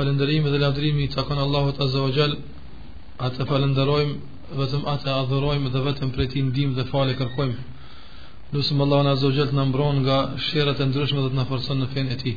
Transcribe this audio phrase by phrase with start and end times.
[0.00, 2.34] falëndërimi dhe lavdërimi të akon Allahut Azza wa Gjall
[3.26, 7.66] atë falëndërojmë vetëm atë adhërojmë dhe vetëm për ti ndimë dhe fale kërkojmë
[8.54, 10.16] lusëm Allahu Azza wa Gjall të nëmbron nga
[10.46, 12.32] shërët e ndryshme dhe të në në fenë e ti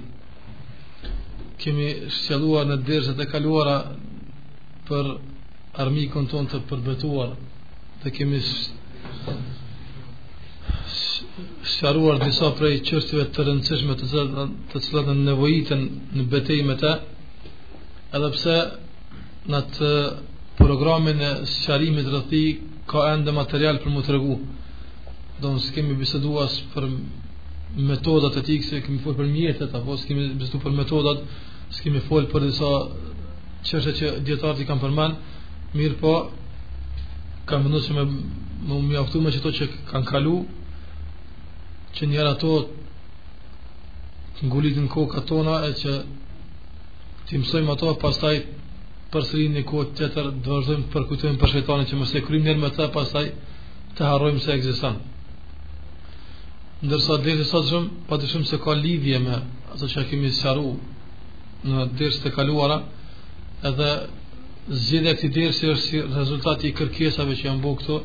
[1.64, 1.88] kemi
[2.18, 3.78] shqeluar në dërshet e kaluara
[4.92, 5.14] për
[5.86, 7.32] armikën ton të përbetuar
[8.04, 8.40] dhe kemi
[11.78, 15.82] shqaruar disa prej qërtive të rëndësishme të cilat në nevojitën
[16.20, 16.92] në betejme të
[18.18, 18.54] edhe pse
[19.52, 19.90] në të
[20.60, 22.44] programin e sëqarimit rëthi
[22.90, 24.36] ka ende material për më të regu
[25.42, 26.32] do nësë kemi bisedu
[26.76, 26.86] për
[27.90, 31.20] metodat e ti këse kemi folë për mjetet apo së kemi bisedu për metodat
[31.74, 32.70] së kemi folë për disa
[33.70, 35.18] qështë që djetarët i kam përmen
[35.78, 36.14] mirë po
[37.50, 38.04] kam mëndu që me
[38.70, 40.38] më mjaftu me që to që kanë kalu
[41.98, 42.54] që njëra to
[44.38, 45.92] të ngulit koka tona e që
[47.30, 48.34] Ti mësojmë ato pastaj
[49.14, 52.56] përsëri në kohë të tjetër do vazhdojmë të përkujtojmë për shejtanin që mos e kryejmë
[52.64, 53.26] më të pastaj
[53.98, 54.98] të harrojmë se ekziston.
[56.88, 59.38] Ndërsa dhe dhe sot shumë, pa të shumë se ka lidhje me
[59.74, 60.74] Ato që a kemi sëru
[61.70, 62.78] Në dirës të kaluara
[63.70, 63.88] Edhe
[64.84, 67.98] zhjede këti dirës E është si rezultati i kërkesave që janë bëhë këto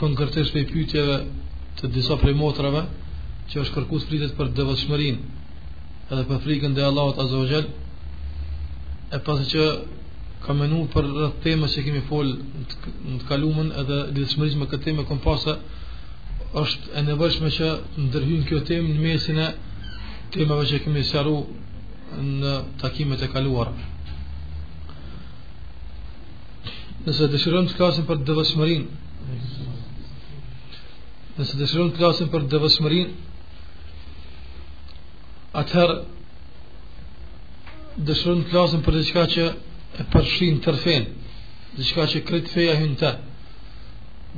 [0.00, 1.18] Kënë me i pytjeve
[1.80, 2.82] Të disa prej motrave
[3.52, 5.20] Që është kërkut fritet për dëvëshmërin
[6.14, 7.68] Edhe për frikën dhe Allahot Azogel
[9.14, 9.64] e pasi që
[10.44, 13.98] ka menu për rëtë temës që kemi folë në të kalumen edhe
[14.60, 15.52] me këtë temë e kompasa
[16.62, 17.68] është e nevërshme që
[18.06, 19.48] ndërhyjnë kjo temë në mesin e
[20.34, 21.36] temave që kemi sharu
[22.40, 23.70] në takimet e kaluar
[27.06, 28.82] Nëse të të klasin për dëvëshmërin
[31.38, 33.12] Nëse të të klasin për dëvëshmërin
[35.62, 35.96] Atëherë
[38.04, 39.44] dëshërën të lasën për diçka që
[40.00, 41.04] e përshin të rfen
[41.78, 43.10] diçka që kretë feja hynë të.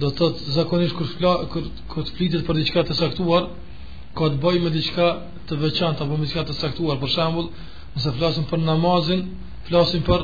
[0.02, 3.44] do të të zakonisht kër, të flitit për diçka të saktuar
[4.18, 5.06] ka të bëj me diçka
[5.50, 7.48] të veçanta apo me diçka të saktuar për shembull
[7.96, 9.20] nëse flasim për namazin
[9.70, 10.20] flasim për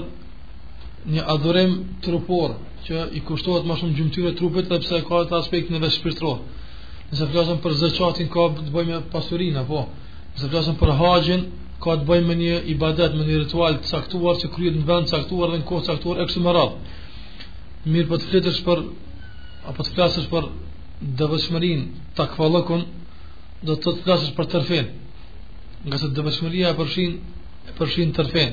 [1.17, 1.73] një adhurim
[2.07, 2.51] trupor
[2.87, 6.39] që i kushtohet më shumë gjymtyrë trupit dhe pse ka të aspekt në vetë shpirtëror
[7.11, 9.81] nëse flasim për zakatin ka të bëj me pasurinë po.
[10.37, 11.43] nëse flasim për haxhin
[11.85, 15.09] ka të bëjë me një ibadet, me një ritual të caktuar që kryet në vend
[15.09, 17.01] të caktuar dhe në kohë të caktuar e kështu me radhë.
[17.93, 18.81] Mirë po të fletësh për
[19.71, 20.45] apo të flasësh për
[21.21, 21.87] devotshmërinë,
[22.21, 22.83] takvallokun,
[23.69, 24.87] do të të flasësh për tërfin.
[25.87, 27.13] Nga se devotshmëria e përfshin
[27.69, 28.51] e përfshin tërfin.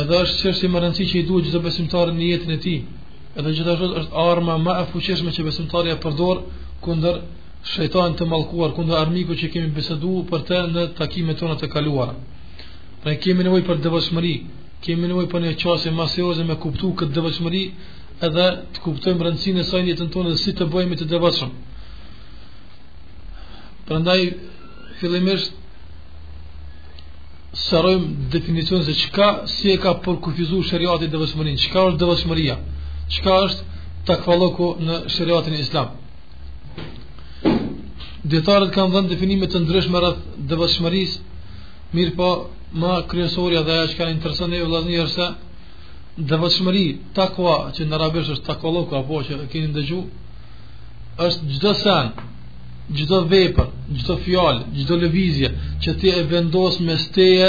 [0.00, 2.78] Edhe është çështje më rëndësishme që i duhet çdo besimtar në jetën e tij.
[3.38, 6.36] Edhe gjithashtu është arma më e fuqishme që besimtari e përdor
[6.84, 7.16] kundër
[7.74, 12.14] shejtan të mallkuar kundër armiku që kemi biseduar për të në takimet tona të kaluara.
[13.02, 14.34] Pra kemi nevojë për devotshmëri,
[14.86, 17.62] kemi nevojë për një qasë e serioze me kuptu këtë devotshmëri
[18.28, 21.52] edhe të kuptojmë rëndësinë e saj në jetën tonë dhe si të bëhemi të devotshëm.
[23.90, 24.18] Prandaj
[25.00, 25.52] fillimisht
[27.66, 28.04] sarojm
[28.34, 32.56] definicion se çka si e ka përkufizuar shariati devotshmërinë, çka është devotshmëria,
[33.16, 33.62] çka është
[34.08, 35.88] takvalloku në shariatin islam.
[38.26, 41.12] Djetarët kanë dhënë në definimet të ndryshme rrët dhe vëshmëris
[41.96, 42.30] Mirë po
[42.82, 45.26] ma kryesoria dhe e që kanë interesën e vëllat njërë se
[46.30, 46.84] Dhe vëshmëri
[47.18, 50.00] takua që në rabesh është takoloku apo që keni ndëgju
[51.26, 52.06] është gjdo sen,
[52.96, 55.48] gjdo vepër, gjdo fjallë, gjdo levizje
[55.84, 57.48] Që ti e vendosë me steje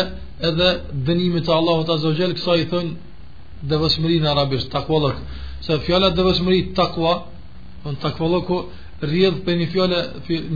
[0.52, 0.70] edhe
[1.08, 5.18] dënimit të Allahot të azogjel Kësa i thënë dhe vëshmëri në rabesh takolok
[5.66, 8.58] Se fjallat dhe vëshmëri në Takoloku
[9.02, 10.00] rrjedh për një fjole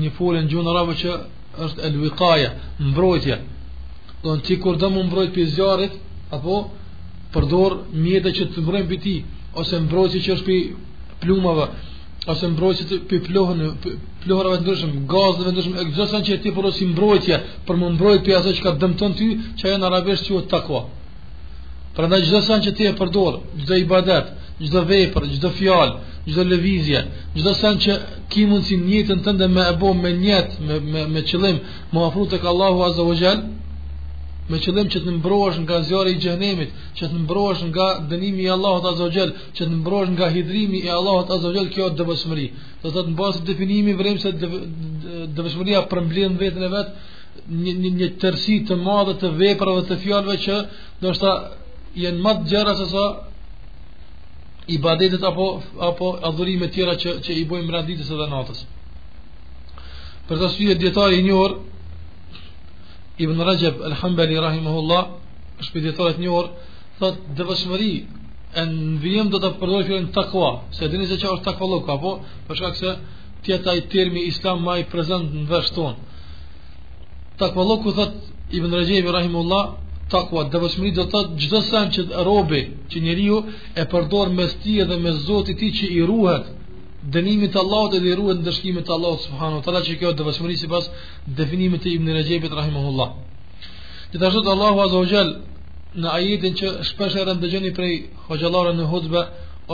[0.04, 1.12] një fjole në gjunë arabe që
[1.66, 2.50] është elvikaja,
[2.88, 3.36] mbrojtja
[4.24, 5.94] do në ti kur dhe më mbrojt për zjarit
[6.36, 6.56] apo
[7.36, 9.16] përdor mjete që të mbrojnë për ti
[9.62, 10.92] ose mbrojtje që është për
[11.26, 11.66] plumave
[12.32, 13.60] ose mbrojtje të për plohën
[14.26, 18.36] plohërave të ndryshme, gazëve ndryshme e gjithësën që ti porosi mbrojtja për më mbrojt për
[18.40, 19.28] aso që ka dëmëton ty
[19.62, 20.82] që e në arabesht që o të takua
[21.96, 23.86] pra në që ti e përdor çdo i
[24.62, 25.96] gjdo vepër, gjdo fjallë,
[26.28, 27.00] gjdo levizje,
[27.36, 27.94] gjdo sen që
[28.32, 31.58] ki mund si njëtën tënde me e bo me njëtë, me, me, me qëllim,
[31.94, 33.44] më afru të kallahu aza o gjelë,
[34.52, 38.50] me qëllim që të në nga zjarë i gjëhnemit, që të në nga dënimi i
[38.56, 41.86] Allahot aza o gjelë, që të në nga hidrimi i Allahot aza o gjelë, kjo
[41.90, 42.48] të dëvësmëri.
[42.84, 44.32] Dhe të të në basë definimi, vërim se
[45.38, 46.92] dëvësmëria përmblinë vetën e vetë,
[47.64, 50.56] një, një, një tërsi të madhe të veprave të fjallëve që
[51.02, 51.32] do shta
[52.04, 53.06] jenë matë gjera se sa
[54.80, 55.46] ibadetet apo
[55.90, 58.60] apo adhurime të tjera që që i bëjmë brenda së natës.
[60.30, 61.52] Për të sfidë dietari një njohur
[63.22, 65.04] Ibn Rajab al-Hanbali rahimahullah,
[65.62, 66.48] është një i njohur,
[67.00, 67.92] thotë devotshmëri
[68.62, 68.66] e
[69.04, 71.66] vijm do të përdorim fjalën takwa, se dini se që është takwa
[71.98, 72.12] apo
[72.48, 72.92] për shkak se
[73.46, 75.98] tjetaj termi islam ma i prezant në vesh tonë.
[77.70, 78.18] loku thotë
[78.58, 79.64] Ibn Rajab rahimahullah,
[80.12, 82.62] takua, devëshmëri do të thotë gjithë sen që robi,
[82.92, 83.38] që njeriu
[83.78, 86.46] e përdor mes ti edhe mes zotit ti që i ruhet
[87.14, 90.12] dënimi të Allahut edhe i ruhet në dëshkimit të Allahut subhanu të la që kjo
[90.20, 90.86] devëshmëri si pas
[91.40, 93.10] definimit të ibn Rejepit rahimahullah
[94.12, 95.30] gjithashtu të Allahu azogjel
[96.04, 97.94] në ajetin që shpesh e rëndëgjeni prej
[98.28, 99.22] hoxalare në hudbe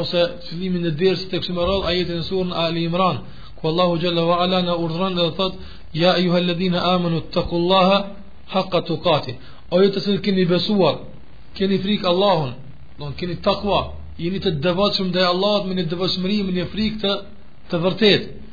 [0.02, 3.18] ose fillimin e dërës të kësë ajetin në surën Ali Imran
[3.58, 5.54] ku Allahu gjallë wa ala në urdhran dhe thot
[6.02, 7.40] ja i huha amanu të
[8.54, 8.96] haqqa të
[9.76, 11.00] O ju të cilët keni besuar,
[11.58, 12.52] keni frikë Allahun,
[13.00, 13.80] don keni takwa,
[14.22, 17.12] jeni të devotshëm ndaj Allahut me një devotshmëri, me një frikë të
[17.72, 18.44] të vërtetë.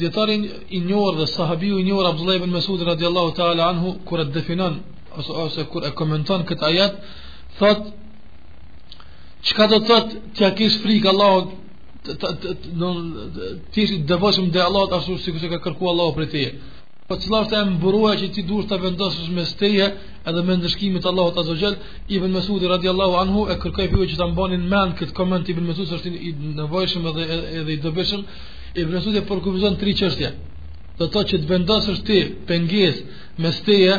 [0.00, 0.36] Dietari
[0.70, 4.72] i njohur dhe sahabiu i njohur Abdullah ibn Mesud radhiyallahu taala anhu kur e definon
[5.18, 6.92] ose ose kur e komenton këtë ajet,
[7.58, 7.80] thot
[9.46, 9.96] çka do të
[10.36, 11.48] ti a kish frikë Allahut
[12.06, 12.48] të të të
[12.80, 12.88] do
[13.72, 14.02] të ishit
[14.50, 16.50] ndaj Allahut ashtu siç e ka kërkuar Allahu prej teje.
[17.10, 19.86] Po të është e mbëruaj që ti duhet të vendosës me steje
[20.30, 21.74] edhe me ndëshkimit Allahot Azogjel,
[22.16, 25.96] Ibn Mesudi radiallahu anhu e kërkaj pjuhe që të mbanin men këtë koment Ibn Mesudi
[25.96, 26.30] është i
[26.60, 27.24] nevojshëm edhe,
[27.62, 28.22] edhe i dëbëshëm,
[28.82, 30.30] Ibn Mesudi e përkupizon tri qështja,
[31.00, 32.18] dhe to që të vendosës ti
[32.48, 32.96] penges
[33.42, 33.94] me steje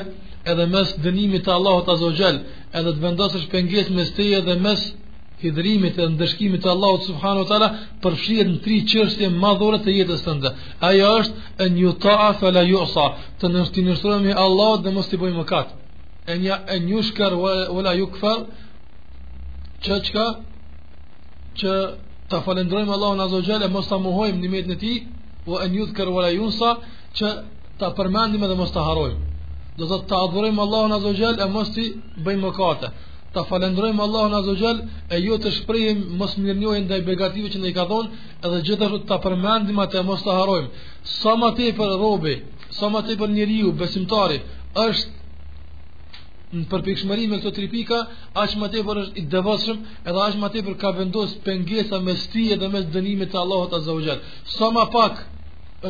[0.53, 2.35] edhe mes dënimit të Allahot Azogjel,
[2.79, 4.79] edhe të vendosës penges me steje edhe mes
[5.43, 7.67] hidrimit e ndëshkimit të Allahut subhanahu wa taala
[8.03, 10.49] përfshihet në tri çështje madhore të jetës tënde.
[10.89, 13.05] Ajo është en yuta fa la yusa,
[13.41, 15.69] të nënshtrohemi Allahut dhe mos të bëjmë mëkat.
[16.31, 18.39] En ya en yushkar wa la yukfar,
[19.83, 20.25] çka
[21.59, 21.71] që
[22.29, 24.97] ta falenderojmë Allahun azza wa jalla mos ta mohojmë nimetin e tij,
[25.49, 26.69] wa an yuzkar wa la yunsa,
[27.17, 27.27] që
[27.79, 29.25] ta përmendim dhe mos ta harrojmë.
[29.79, 31.81] Do të ta adhurojmë Allahun azza wa jalla mos të
[32.25, 32.87] bëjmë mëkate
[33.33, 34.79] ta falendrojmë Allahun Azza Jall
[35.09, 38.99] e jo të shprehim mos mirënjohje ndaj begative që ne i ka dhënë, edhe gjithashtu
[39.11, 40.69] ta përmendim atë mos ta harojmë.
[41.19, 42.35] Sa më tepër robi,
[42.77, 44.37] sa më tepër njeriu besimtari
[44.87, 45.09] është
[46.55, 47.99] në përpikshmëri me këto tri pika,
[48.41, 49.77] aq më tepër është i devotshëm,
[50.11, 53.95] edhe aq më tepër ka vendosur pengesa mes tij dhe mes dënimit të Allahut Azza
[54.07, 54.21] Jall.
[54.57, 54.67] Sa
[54.97, 55.13] pak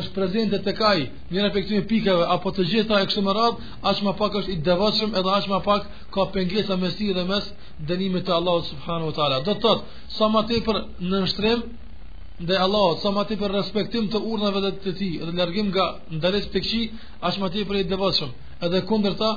[0.00, 0.98] është prezente të kaj
[1.32, 5.16] një reflektim pikave apo të gjitha e kështë më radhë ashma pak është i devashëm
[5.20, 5.82] edhe ashma pak
[6.16, 7.44] ka pengesa mes tij dhe mes
[7.90, 10.78] dënimit të Allahut Subhanahu wa ta'ala do të tëtë sa më të për
[11.08, 11.58] në nështrem
[12.48, 15.86] dhe Allahot sa më të për respektim të urnave dhe të ti edhe largim nga
[16.16, 16.82] ndarit të këqi
[17.30, 18.30] ashma më për i devashëm
[18.68, 19.30] edhe kunder ta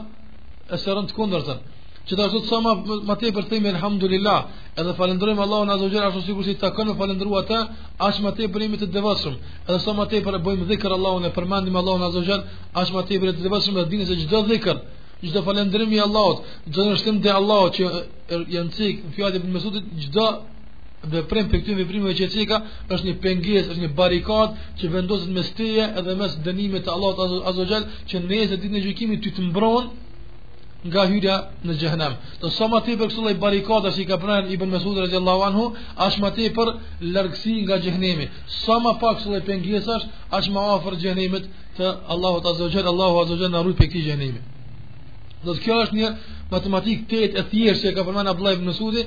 [0.75, 1.41] e serën të kunder
[2.07, 2.71] që ta sot sa ma,
[3.09, 4.41] ma te për thejmë elhamdulillah
[4.81, 7.59] edhe falendrojmë Allah në azogjer ashtu sikur si ta kënë falendru atë
[8.07, 9.37] ashtu ma te për imi të devasëm
[9.69, 12.43] edhe sa ma te për e bojmë dhikër Allah në përmandim Allah në azogjer
[12.83, 14.77] ashtë ma te për e të devasëm edhe dini se gjithë dhikër
[15.23, 17.89] gjithë falendrim i Allahot gjithë nështim dhe Allahot që
[18.59, 20.29] janë cikë në fjallit për mesutit gjithë
[21.11, 22.57] dhe prem për këtyn veprimeve që cika
[22.93, 27.19] është një pengesë, është një barikad që vendoset mes teje edhe mes dënimit të Allahut
[27.49, 29.83] Azza Xhel që nëse ditën e gjykimit ti të mbron
[30.87, 32.13] nga hyrja në xhehenam.
[32.41, 35.65] Do sa më tepër kësaj lloj barikade si ka pranë Ibn Mesud radhiyallahu anhu,
[36.05, 36.67] as më tepër
[37.15, 38.27] largësi nga xhehenemi.
[38.63, 40.01] Sa më pak kësaj lloj
[40.37, 41.43] as më afër xhehenimit
[41.77, 44.41] të Allahu ta zgjojë, Allahu azza jalla rrit pe xhehenimi.
[45.45, 46.07] Do të kjo është një
[46.53, 49.01] matematik tet e thjeshtë që ka përmendur Abdullah ibn Mesudi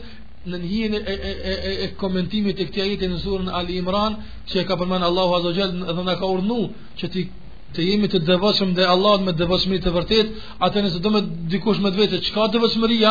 [0.50, 4.12] në hijen e, e, e, e, komentimit të këtij ajeti në surën Ali imran
[4.50, 6.60] që ka përmendur Allahu azza jalla, do ka urdhnu
[7.00, 7.22] që ti
[7.76, 11.20] të jemi të devotshëm dhe Allah me devotshmëri të vërtetë, atë nëse do të
[11.52, 13.10] dikush më vetë çka devotshmëria,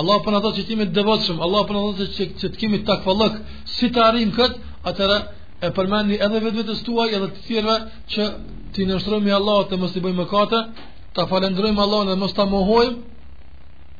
[0.00, 2.58] Allah po na thotë që ti me devotshëm, Allah po na thotë që që të
[2.60, 3.34] kemi takfallëk,
[3.76, 4.54] si të arrijmë kët,
[4.90, 5.16] atëra
[5.66, 7.76] e përmendni edhe vetës tuaj edhe të tjerëve
[8.12, 8.22] që
[8.74, 10.60] ti na shtrojmë Allah të mos i bëjmë mëkate,
[11.16, 12.98] ta falenderojmë Allahun dhe mos ta mohojmë,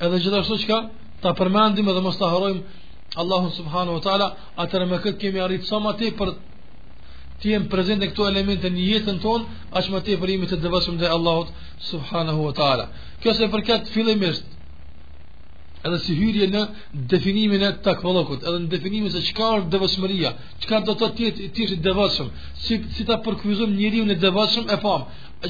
[0.04, 0.78] edhe gjithashtu çka
[1.22, 2.62] ta përmendim dhe mos ta harrojmë
[3.22, 4.26] Allahun subhanahu wa taala
[4.62, 6.28] atëra me kët kemi arritur sa më tepër
[7.44, 9.40] të jenë prezent e këto elemente një jetën ton,
[9.76, 11.48] aqë më të e të dëvashëm dhe Allahot,
[11.90, 12.84] subhanahu wa ta'ala.
[13.20, 14.46] Kjo se përket fillemisht,
[15.84, 16.62] edhe si hyrje në
[17.12, 20.30] definimin e takvallokut, edhe në definimin se qka është dëvashmëria,
[20.64, 22.10] qka do të tjetë i tjetë i
[22.64, 25.04] si, si ta përkvizum njëri unë i e pamë,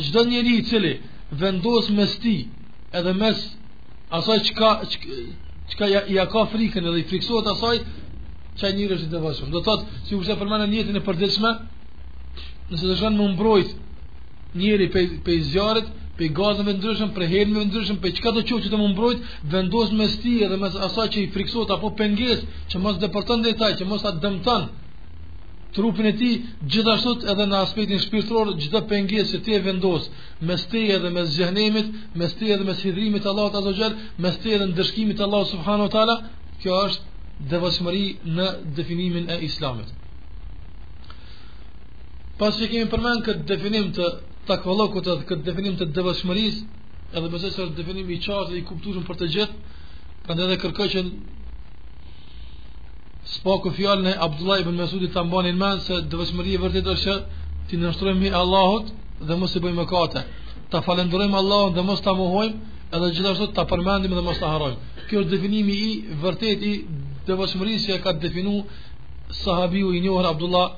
[0.05, 0.93] gjdo njëri i cili
[1.41, 2.37] vendosë mes ti,
[2.99, 3.39] edhe mes
[4.19, 4.71] asaj qka,
[5.73, 7.77] qka ja, ja ka frikën edhe i friksohet asaj,
[8.59, 9.79] qaj njëri është i Do të të
[10.11, 11.74] si të të të të të
[12.71, 13.71] nëse të shkon më mbrojt
[14.61, 15.87] njëri pe, pe zjarët,
[16.19, 19.19] pe gazëve ndryshëm, pe helmeve ndryshëm, pe çka do të që të më mbrojt,
[19.53, 22.41] vendos me sti edhe me asaj që i friksohet apo penges,
[22.71, 24.65] që mos deporton dhe taj, që mos atë dëmton
[25.75, 26.31] trupin e ti,
[26.71, 30.03] gjithashtu edhe në aspektin shpirtëror, gjitha penges që ti e vendos,
[30.47, 31.87] me sti edhe me zjehnemit,
[32.19, 33.93] me sti edhe me sidrimit Allah të azogjer,
[34.23, 36.17] me sti edhe në dërshkimit Allah subhanu tala,
[36.63, 37.05] kjo është
[37.51, 38.07] devasmëri
[38.39, 38.47] në
[38.79, 39.89] definimin e islamit.
[42.39, 44.07] Pas që kemi përmen këtë definim të
[44.51, 46.57] takvalokut edhe këtë definim të dëvëshmëris
[47.15, 49.83] edhe përse që është definim i qartë dhe i kuptushëm për të gjithë
[50.27, 51.05] pra në edhe kërkë që
[53.37, 57.17] spaku fjallën e Abdullah ibn Mesudit të mbanin men se dëvëshmëri e vërtit është që
[57.71, 58.91] ti nështrojmë i Allahot
[59.29, 60.25] dhe mos i bëjmë kate
[60.75, 65.07] ta falendrojmë Allahot dhe mos ta muhojmë edhe gjithashtu ta përmendim dhe mos ta harojmë
[65.09, 65.93] kjo është definimi i
[66.27, 66.75] vërtet i
[67.29, 68.59] dëvëshmëris që ka definu
[69.45, 70.69] sahabiu i njohër Abdullah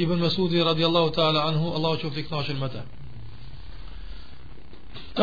[0.00, 2.82] Ibn Mesudi radiallahu ta'ala anhu Allahu që ufti këta më në mëte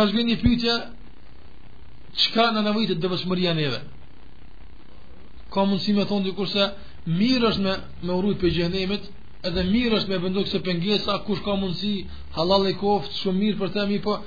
[0.02, 0.74] është gëni një pytja
[2.20, 3.80] Qëka në nëvojtët dhe vëshmëria njëve
[5.54, 6.64] Ka mundësi me thonë dikur se
[7.18, 7.74] Mirë është me,
[8.06, 9.04] me urujt për gjëhnemit
[9.50, 11.94] Edhe mirë është me bëndu këse pëngesa Kush ka mundësi
[12.38, 14.20] halal e koftë Shumë mirë për temi po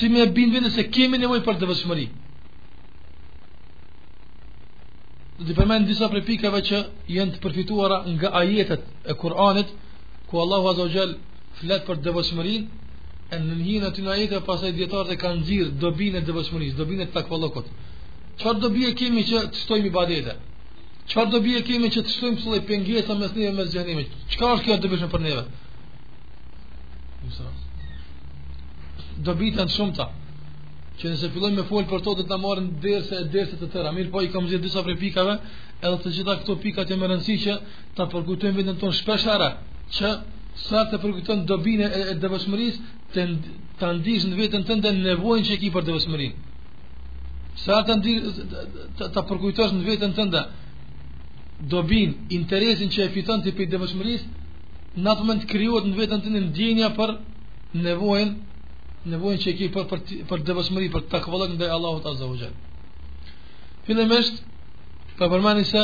[0.00, 2.06] Si me bindë vëndë se kemi nëvoj për dhe vëshmëri
[5.38, 6.78] Do të përmend disa prej pikave që
[7.16, 9.68] janë të përfituara nga ajetet e Kuranit
[10.30, 11.12] ku Allahu Azza wa Jall
[11.60, 15.76] flet për devotshmërinë e në njëhin e të në ajetëve pasaj djetarët e kanë gjirë
[15.84, 17.66] dobin e dëvëshmëris, dobin e takvalokot
[18.42, 20.34] takë dobi e kemi që të stojmë i badete
[21.14, 24.04] qër dobi e kemi që të stojmë pësull e pengjesa mes njëve mes gjëhënime
[24.34, 25.46] qëka është kjo dëbishme për njëve
[29.30, 30.10] dobi të në shumë ta
[31.00, 33.68] që nëse fillojmë me fol për to do të na marrin derse e derse të
[33.72, 33.92] tëra.
[33.94, 35.34] Mirë, po i kam zgjedhë disa prej pikave,
[35.86, 37.54] edhe të gjitha këto pika që më rëndësi që
[37.98, 39.50] ta përkujtojmë vetëm ton shpesh ara,
[39.94, 40.08] që
[40.66, 43.24] sa të përkujton dobinë e devotshmërisë të
[43.78, 46.28] ta ndijsh në veten tënde nevojën që ke për devotshmëri.
[47.64, 48.16] Sa të ndij
[48.98, 50.40] të ta përkujtosh në veten tënde
[51.74, 54.26] dobin interesin që e fiton ti për devotshmërisë,
[55.06, 57.10] natën krijohet në veten tënde ndjenja për
[57.86, 58.30] nevojën
[59.04, 60.00] nevojën që e ki për për
[60.30, 62.56] për devotshmëri, për takvallën ndaj Allahut Azza wa Jall.
[63.86, 64.42] Fillimisht
[65.18, 65.82] pa përmendur se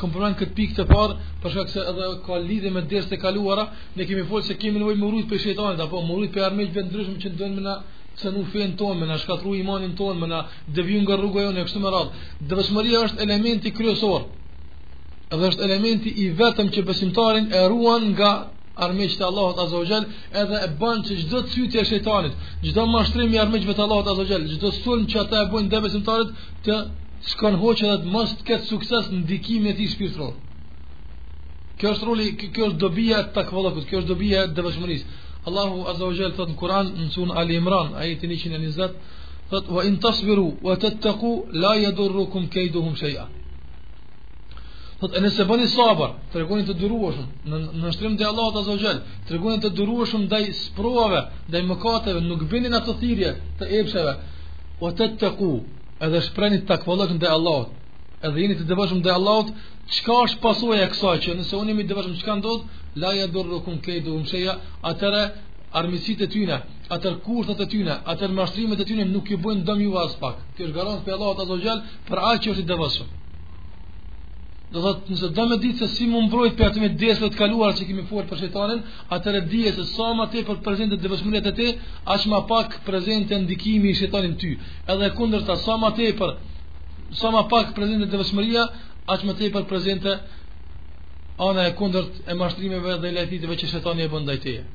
[0.00, 3.20] kom përmeni këtë pikë të parë për shkak se edhe ka lidhje me dersën e
[3.24, 3.64] kaluara,
[3.96, 7.32] ne kemi folur se kemi nevojë mërujt për shejtanin apo mërujt për armiqtë vendrëshëm që
[7.34, 7.74] ndonë na
[8.20, 10.40] cënu fenë tonë, me na shkatru imanin tonë, me na
[10.76, 12.10] devju nga rruga jo në kështu më radhë.
[12.48, 14.20] Dëvëshmëria është elementi kryesor,
[15.32, 18.32] edhe është elementi i vetëm që besimtarin e ruan nga
[18.76, 20.06] armiqët e Allahut Azza wa Jall,
[20.42, 22.34] edhe e bën që çdo çytje e shejtanit,
[22.66, 25.66] çdo mashtrim i armiqëve të Allahut Azza wa Jall, çdo sulm që ata e bojnë
[25.68, 26.22] ndaj
[26.66, 26.76] të
[27.32, 30.32] shkon hoqë dhe të mos të ketë sukses në ndikimin e tij shpirtëror.
[31.78, 35.06] Kjo është roli, kjo është dobia e takvallahut, kjo është dobia e devshmërisë.
[35.48, 38.94] Allahu Azza wa Jall thot në Kur'an në Sun al Imran, ajeti 120,
[39.50, 41.30] thot wa in tasbiru wa tattaqu
[41.62, 43.24] la yadurrukum kaiduhum shay'a.
[45.02, 49.32] Thot, po, nëse bëni sabër, të të dyrueshëm, në nështrim dhe Allah të azogjel, të
[49.34, 54.12] regoni të dyrueshëm ndaj sprovave, ndaj mëkateve, nuk bini në të thirje të epsheve,
[54.86, 55.48] o të të ku,
[56.06, 57.70] edhe shpreni të takvalëshëm dhe Allahot,
[58.28, 59.48] edhe jeni të dëvëshëm dhe Allahot,
[59.96, 63.78] qka është pasuaj e kësaj, që nëse unë jemi dëvëshëm, qka ndodhë, laja dorë rëkun
[63.86, 64.54] kejdu umsheja,
[64.92, 65.22] atëre
[65.80, 66.56] armisit e tyne,
[66.94, 70.34] atër kushtat e tyne, atërë mashtrimet e tyne nuk i bojnë dëmjua as pak.
[70.54, 71.78] Kjo është garantë për Allah të azogjel,
[72.12, 73.08] për aqë që është i
[74.72, 77.72] do thot nëse do me ditë se si më mbrojt për atëmi desve të kaluar
[77.78, 78.80] që kemi fuar për shetanin,
[79.16, 81.68] atëre dije se sa ma te për të prezente dhe të të te,
[82.08, 84.50] më ma pak prezente ndikimi i shetanin ty.
[84.92, 86.30] Edhe kunder ta sa ma te për,
[87.20, 88.64] sa ma pak prezente dhe vëshmëllia,
[89.10, 90.10] më ma te për prezente
[91.50, 94.62] ana e kundërt e mashtrimeve dhe lajtitëve që shetani e bëndajteje.
[94.62, 94.70] teje.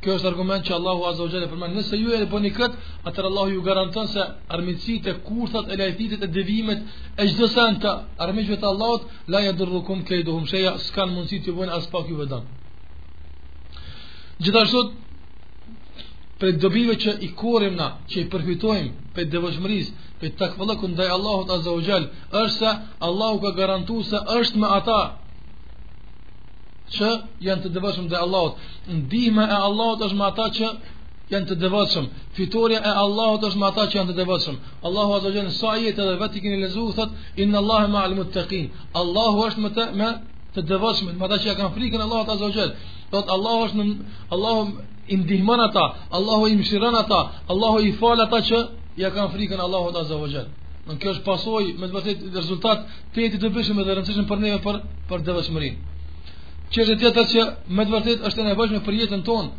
[0.00, 1.74] Kjo është argument që Allahu Azza wa Jalla përmend.
[1.78, 2.76] Nëse ju e bëni kët,
[3.10, 4.22] atëherë Allahu ju garanton se
[4.56, 6.80] armiqësitë e kurthat, e lajfitit e devimet
[7.20, 7.92] e çdo sen të
[8.26, 9.02] armiqve të Allahut
[9.34, 12.44] la yadurrukum kayduhum shay'a, s'kan mundsi të bëjnë as pak ju vëdon.
[14.46, 14.80] Gjithashtu
[16.40, 21.48] për dobive që i korim na, që i përfitojmë për devotshmërisë, për takvallahu ndaj Allahut
[21.58, 22.04] Azza wa Jall,
[22.44, 22.72] është se
[23.08, 25.00] Allahu ka garantuar se është me ata
[26.94, 27.10] që
[27.46, 28.48] janë të devotshëm te Allahu.
[29.00, 30.70] Ndihma e Allahut është me ata që
[31.32, 32.08] janë të devotshëm.
[32.38, 34.56] Fitoria e Allahut është me ata që janë të devotshëm.
[34.88, 38.66] Allahu azza jalla sa i thotë vetë që i lezu thotë inna Allaha ma'al muttaqin.
[39.02, 40.10] Allahu është me të me
[40.54, 42.74] të devotshëm, me ata që kanë frikën Allahut azza jalla.
[43.12, 43.82] Thotë Allahu është
[44.34, 44.60] Allahu
[45.08, 45.84] i ndihmon ata,
[46.16, 47.20] Allahu i mëshiron ata,
[47.52, 48.58] Allahu i fal ata që
[49.02, 50.50] ja kanë frikën Allahut azza jalla.
[50.88, 52.78] Në kjo është pasoj me të vërtet rezultat
[53.14, 54.76] të jetit të bëshme dhe rëndësishme për neve për,
[55.10, 55.74] për dhe vëshmërin
[56.72, 57.44] që është tjetër që
[57.76, 59.50] me të vërtet është e nevojshme për jetën tonë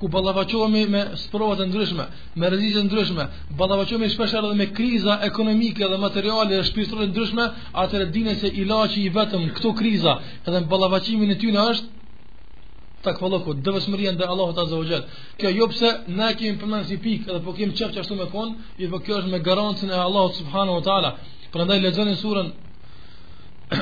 [0.00, 2.04] ku ballavaçohemi me sprova të ndryshme,
[2.38, 3.24] me rreziqe të ndryshme,
[3.58, 7.44] ballavaçohemi shpesh edhe me kriza ekonomike dhe materiale dhe shpirtërore të ndryshme,
[7.82, 10.12] atëherë dinë se ilaçi i vetëm këto kriza,
[10.46, 11.88] edhe ballavaçimi e ty na është
[13.06, 15.04] takvallahu dhe vësmëria ndaj Allahut azza wa jall.
[15.38, 15.88] Kjo jo pse
[16.18, 18.48] ne kemi përmendur si pikë, edhe po kem çaf çashtu me kon,
[18.82, 21.10] jo po kjo është me garancën e Allahut subhanahu Teala.
[21.54, 22.48] Prandaj lexoni surën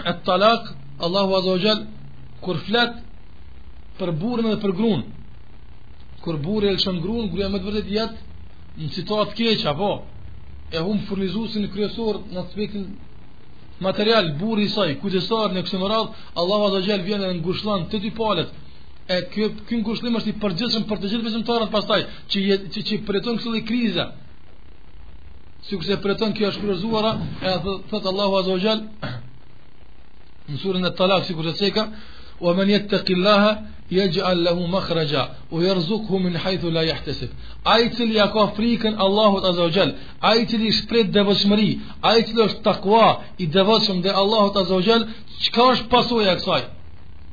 [0.12, 0.62] At-Talaq,
[1.04, 1.80] Allahu azza wa jall
[2.44, 2.92] kur flet
[4.00, 5.02] për burrën dhe për gruan
[6.24, 8.12] kur burri e lëshon gruan gruaja më të vërtet jet
[8.80, 9.90] në situatë keq apo
[10.76, 12.84] e hum furnizuesin kryesor në aspektin
[13.86, 15.78] material burri i saj kujdestar në këtë
[16.40, 18.50] Allahu azza xal vjen në ngushëllon të dy palët
[19.14, 22.80] e ky ky ngushëllim është i përgjithshëm për të gjithë besimtarët pastaj që je, që,
[22.86, 24.04] që përjeton këtë lloj krize
[25.68, 26.88] sikur se përjeton kjo është
[27.52, 27.58] e
[27.90, 28.76] thot Allahu azza
[30.50, 31.90] në surën e Talak sikur të
[32.40, 37.28] ومن يتق الله يجعل له مخرجا ويرزقه من حيث لا يحتسب
[37.66, 39.94] ايتلي اكو فريكن الله عز وجل
[40.24, 45.06] ايتلي شبرت دبشمري ايتلي اش تقوى ادبشم دي الله عز وجل
[45.42, 46.62] چكاش پاسويا كساي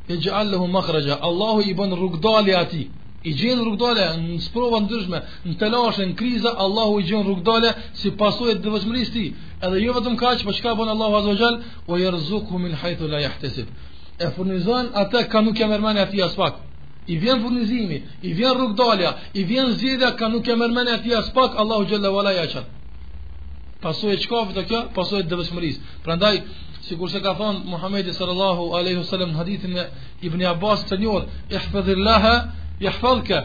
[0.10, 2.84] يجعل له مخرجا الله يبن رقدالي ati,
[3.30, 5.18] i gjen rrugdale në sprova ndryshme,
[5.50, 9.24] në telashe, në kriza, Allahu i gjen rrugdale si pasojë të dëvojshmërisë.
[9.86, 13.68] jo vetëm kaq, por çka bën Allahu Azza wa Jall, min haythu la yahtasib
[14.20, 16.56] e furnizojnë atë ka nuk e mërmeni as pak,
[17.08, 21.56] I vjen furnizimi, i vjen rrugdalja, i vjen zgjedhja ka nuk e mërmeni as pak
[21.62, 22.74] Allahu Gjelle Vala ja qatë.
[23.82, 25.78] Pasoj e të kjo, pasoj e dëvesmëris.
[26.04, 26.36] Pra ndaj,
[26.86, 26.94] si
[27.26, 29.86] ka thonë Muhammedi sallallahu alaihi wasallam në hadithin e
[30.28, 32.36] Ibni Abbas të njërë, i hfadhillaha,
[32.80, 33.40] i hfadhke,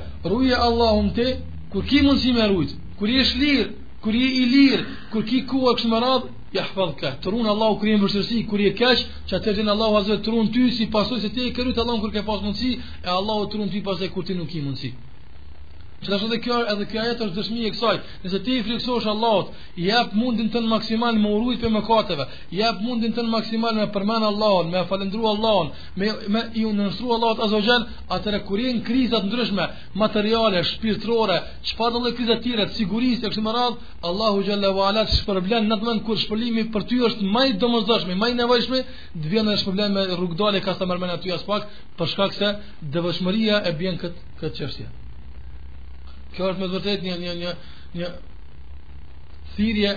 [1.17, 1.26] te,
[1.73, 3.69] kur ki mundësi me rujtë, kur i e shlirë,
[4.02, 7.92] kur i i lirë, kur ki kuë e kështë Ja, falka, të runë Allahu kërë
[7.92, 11.22] i mërësërësi, kërë i e këshë, që atërgjënë Allahu haze të runë ty si pasojë
[11.24, 13.81] se te e kërëtë Allahu kur kërë pas mundsi mundësi, e Allahu të runë ty
[13.88, 14.92] pasurë kërë ti nuk i mundësi
[16.05, 19.07] që të shumë kjo, edhe kjo ajet është dëshmi e kësaj, nëse ti i friksosh
[19.12, 19.53] Allahot,
[19.87, 22.25] jep mundin të në maksimal me urujt për mëkateve,
[22.59, 25.69] jep mundin të në maksimal me përmen Allahon, me falendru Allahon,
[26.01, 27.83] me, me i unënstru Allahot azo gjen,
[28.17, 29.65] atëre kurin krizat ndryshme,
[30.03, 31.38] materiale, shpirtrore,
[31.69, 33.75] që pa dole krizat tjere, të siguris, e kështë më radh
[34.11, 38.15] Allahu gjallë e valat shpërblen në të mend kur shpëllimi për ty është maj domozdashmi,
[38.23, 38.81] maj nevajshmi,
[39.23, 41.62] dhe vjen e shpërblen me rrugdale ka sa mërmen aty as pak,
[42.01, 42.49] për shkak se
[42.97, 44.87] dëvëshmëria e bjen këtë, këtë qështje.
[46.37, 47.53] Kjo është me të vërtet një, një, një,
[48.01, 48.09] një
[49.57, 49.90] thirje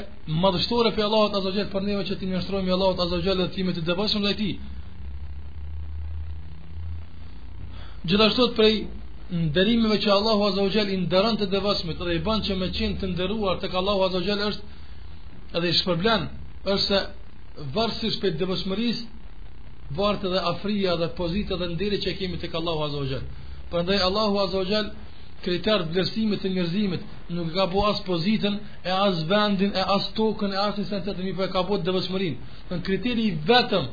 [0.44, 3.64] madhështore për Allahot Azogel për neve që ti një nështrojmë i Allahot Azogel dhe ti
[3.64, 4.50] me të dëvësëm dhe ti.
[8.12, 8.76] Gjithashtot prej
[9.36, 13.08] Nderimeve që Allahu Azogel i ndërën të dëvësëmit dhe i ban që me qenë të
[13.16, 16.28] ndëruar Tek Allahu Allahu Azogel është edhe i shpërblen
[16.74, 17.00] është se
[17.78, 19.00] vërësish për dëvësëmëris
[19.98, 23.08] vartë dhe afrija dhe pozitë dhe ndiri që kemi të ka Allahu
[23.72, 24.94] Për ndaj Allahu Azogel
[25.44, 27.02] kriter të vlerësimit të njerëzimit
[27.36, 31.24] nuk ka bo as pozitën e as vendin e as tokën e as instancën e
[31.28, 32.36] mi po e ka bo të dëvëshmërin
[32.72, 33.86] në kriteri i vetëm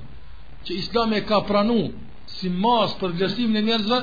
[0.69, 1.81] që islam e ka pranu
[2.37, 3.99] si mas për vlerësimin e njerëzve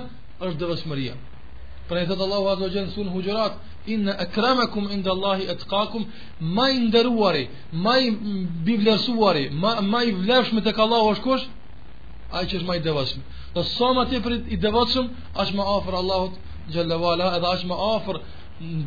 [0.46, 1.14] është dëvëshmëria
[1.90, 3.54] për këtë Allahu Azo Gjenë sunë hujërat
[3.94, 6.04] inë në ekremekum indë Allahi e të kakum
[6.58, 7.44] ma i ndëruari
[7.86, 8.08] ma i
[8.68, 11.44] bivlerësuari ma, i vlerëshme të ka Allahu është kush
[12.36, 15.04] ai që është më i dhe sa ma të i për i dëvëshme
[15.42, 16.34] është Allahut
[16.74, 18.18] xhallahu edhe aq më afër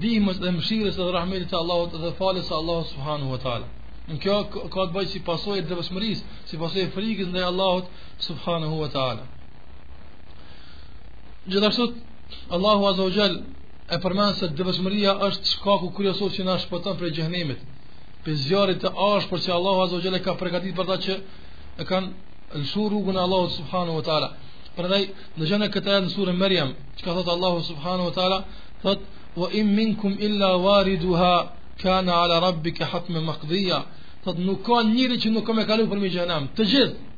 [0.00, 3.68] ndihmës dhe mëshirës së rahmetit të Allahut dhe falës së Allahut subhanahu wa taala.
[4.10, 4.36] Në kjo
[4.74, 7.86] ka të bëjë si pasoj e devshmërisë, si pasoj e frikës ndaj Allahut
[8.28, 9.24] subhanahu wa taala.
[11.48, 11.84] Gjithashtu
[12.56, 13.34] Allahu azza wa jall
[13.94, 17.60] e përmend se devshmëria është shkaku kryesor që na shpëton prej xhenemit.
[18.26, 21.14] Për zjarrit të ashpër që Allahu azza wa jall e ka përgatitur për ata që
[21.82, 22.08] e kanë
[22.60, 24.28] lëshuar rrugën e Allahut subhanahu wa taala.
[24.76, 25.00] Prandaj
[25.38, 28.38] në gjëna këtë ajet në surën Maryam, çka thot Allahu subhanahu wa taala,
[28.84, 29.00] thot
[29.36, 31.32] wa in minkum illa wariduha
[31.82, 33.82] kana ala rabbika hatman maqdiya.
[34.24, 36.48] Thot nuk ka njëri që nuk ka me kalu mi xhenam.
[36.56, 37.08] Të gjithë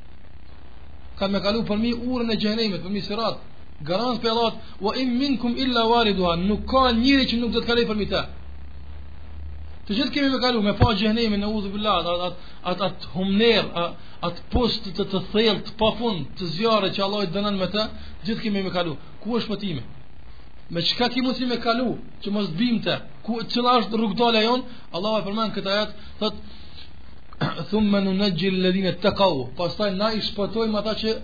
[1.19, 3.37] kanë me kalu për mi urën e xhenemit, mi sirat.
[3.89, 4.53] Garant për Allah,
[4.85, 6.35] wa in minkum illa wariduha.
[6.49, 8.23] Nuk ka njëri që nuk do të për mi ta.
[9.89, 12.37] Të gjithë kemi me kalu, me pa gjehnemi në udhë billa, atë at,
[12.71, 13.99] at, at, humner, atë
[14.31, 17.67] at post të të thellë, të pa fund, të zjarë që Allah i dënën me
[17.75, 17.83] të,
[18.25, 18.95] gjithë kemi me kalu.
[19.23, 19.83] Ku është pëtimi?
[20.73, 21.91] Me qka ki mundësi me kalu,
[22.25, 26.61] që mos bimte, të, ku, cëla është rrugdala jonë, Allah e përmenë këta jetë, thëtë,
[27.69, 29.49] thumë me në në gjillë ledhine të kau,
[29.81, 31.17] taj na i shpëtojmë ata që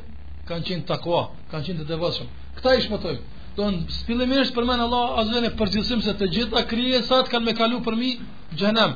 [0.51, 1.23] kanë qenë takua,
[1.55, 2.29] kanë qenë të devasëm.
[2.59, 3.29] Këta i shpëtojmë.
[3.57, 7.96] Don në spillimisht përmenë Allah azvene përgjithësim se të gjitha krijesat kanë me kalu për
[7.99, 8.11] mi
[8.58, 8.94] gjenem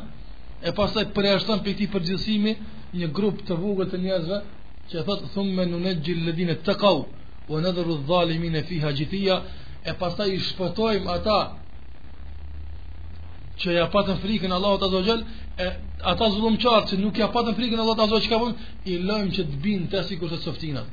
[0.67, 2.53] e pasaj përjashton për këtë përgjithësimi
[3.01, 4.39] një grup të vugët të njëzve
[4.93, 6.99] që thot thumë me në në gjillëdine të kau
[7.53, 7.71] o në
[8.09, 9.35] dhalimin e fi haqitia
[9.85, 11.39] e pasaj i shpëtojmë ata
[13.63, 15.21] që ja patën frikën Allahot Azogel
[15.63, 15.67] e
[16.13, 18.39] ata zullum qartë që nuk ja patën frikën Allahot Azogel që ka
[18.91, 20.89] i lojmë që të binë të si të softinat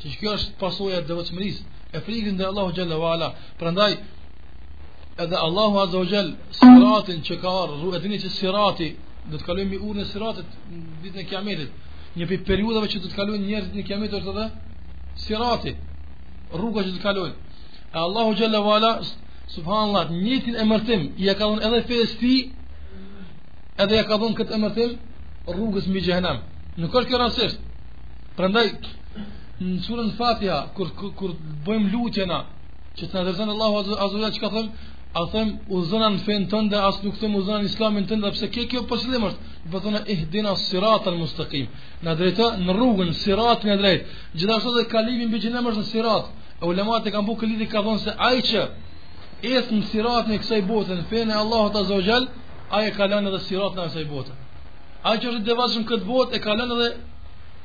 [0.00, 1.58] që që kjo është pasojë dhe vëtëmëris
[1.96, 3.92] e frikën dhe Allahot Gjellë Vala pra ndaj
[5.22, 6.30] edhe Allahu Azza wa Jall
[6.60, 8.88] siratin që ka ardhur, e dini që sirati
[9.30, 10.48] do të kalojmë urën e siratit
[11.02, 11.70] ditën e Kiametit.
[12.18, 14.46] Një periudhave që do të kalojnë njerëzit në Kiamet është edhe
[15.24, 15.72] sirati,
[16.60, 17.38] rruga që do të kalojnë.
[17.94, 18.92] E Allahu Jalla wa Ala
[19.54, 20.08] subhanallahu
[20.46, 22.34] të e emërtim i ka dhënë edhe fesë ti
[23.82, 24.90] edhe ja ka dhënë këtë emërtim
[25.56, 26.38] rrugës mbi xhehenam.
[26.80, 27.58] Nuk është kjo rastësisht.
[28.38, 28.66] Prandaj
[29.64, 31.30] në surën Fatiha kur kur, kur
[31.66, 32.38] bëjmë lutjena
[32.98, 34.70] që të na Allahu azza wa jalla çka thonë
[35.12, 38.26] A them u zona në fen tënde as nuk them u zona në Islamin tënd,
[38.36, 39.54] pse ke kjo posilim është?
[39.72, 41.64] Do të na ihdina siratal mustaqim.
[42.06, 46.30] Na drejta në rrugën siratën e drejtë, Gjithashtu dhe kalimi mbi xhenem është në sirat.
[46.70, 48.62] Ulemat e kanë bërë këtë ka thonë se ai që
[49.58, 52.28] ec në sirat në kësaj bote në fenë Allahut Azza wa Jall,
[52.76, 54.32] ai e kalon edhe sirat në kësaj bote.
[55.02, 56.88] Ai që është devazhim këtë botë e kalon edhe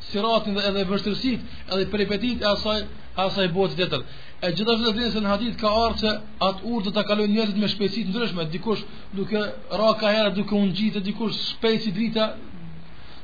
[0.10, 2.80] siratën dhe edhe vështirësitë, edhe peripetitë e asaj
[3.26, 4.02] asaj bote tjetër.
[4.02, 6.10] Të të E gjithashtu dhe dhe se në hadith ka arë që
[6.48, 8.82] atë urë të kalojnë njerët me shpesit të ndryshme, dikush
[9.16, 9.40] duke
[9.82, 12.26] ra ka herë, duke unë gjithë, dikush shpesit drita,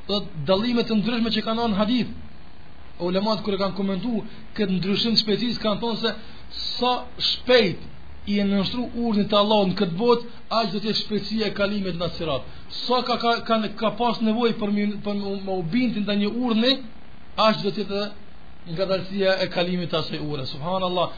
[0.08, 2.10] dhe dalimet të ndryshme që kanë anë hadith.
[3.06, 4.12] Ulemat kërë kanë komentu
[4.56, 6.10] këtë ndryshim të shpesit, kanë tonë se
[6.76, 6.94] sa
[7.28, 7.78] shpejt
[8.32, 11.98] i e nështru urë në në këtë bot, a që do tjetë shpesit e kalimet
[12.00, 12.42] në sirat
[12.86, 16.72] Sa ka, ka, ka, ka pas nevoj për më ubinë të një urë në,
[17.36, 18.00] a që do tjetë
[18.70, 21.08] nga dalësia e kalimit të asaj ure subhanallah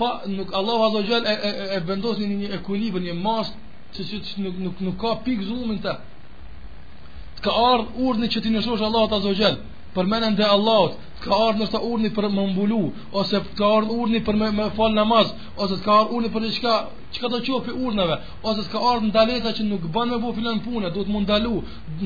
[0.00, 3.46] pa nuk Allahu azza e, e, e vendos në një ekuilibër një mas
[3.96, 5.92] që, që, nuk, nuk nuk ka pik zullumin të
[7.38, 9.58] të ka ardh urdhni që ti nësosh Allahu azza wa jall
[9.98, 12.80] për menën dhe Allahut të ka ardh nësta urdhni për më mbulu
[13.20, 15.26] ose të ka ardh urdhni për me, me fal namaz
[15.66, 16.72] ose të ka ardh urdhni për diçka
[17.18, 18.16] çka do të qofë urdhnave
[18.48, 21.54] ose të ka ardh ndaleta që nuk bën me bu filan punë duhet mundalu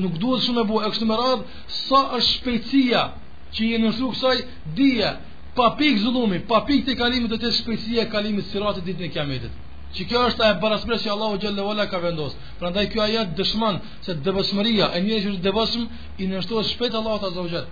[0.03, 1.41] nuk duhet shumë me bu e me radh
[1.79, 3.17] sa është
[3.55, 4.37] që i nëshu kësaj
[4.77, 5.09] dhije,
[5.57, 9.55] pa pik zulumi, pa pik të kalimit dhe të shpejtësia kalimit siratit ditë në kiametit.
[9.95, 13.31] Që kjo është e barasmre që Allahu Gjelle Vala ka vendos Pra ndaj kjo ajet
[13.39, 15.85] dëshman se dëvëshmëria e një që është dëvëshmë
[16.23, 17.65] i nështu është shpejtë Allahu Tazau Gjelle.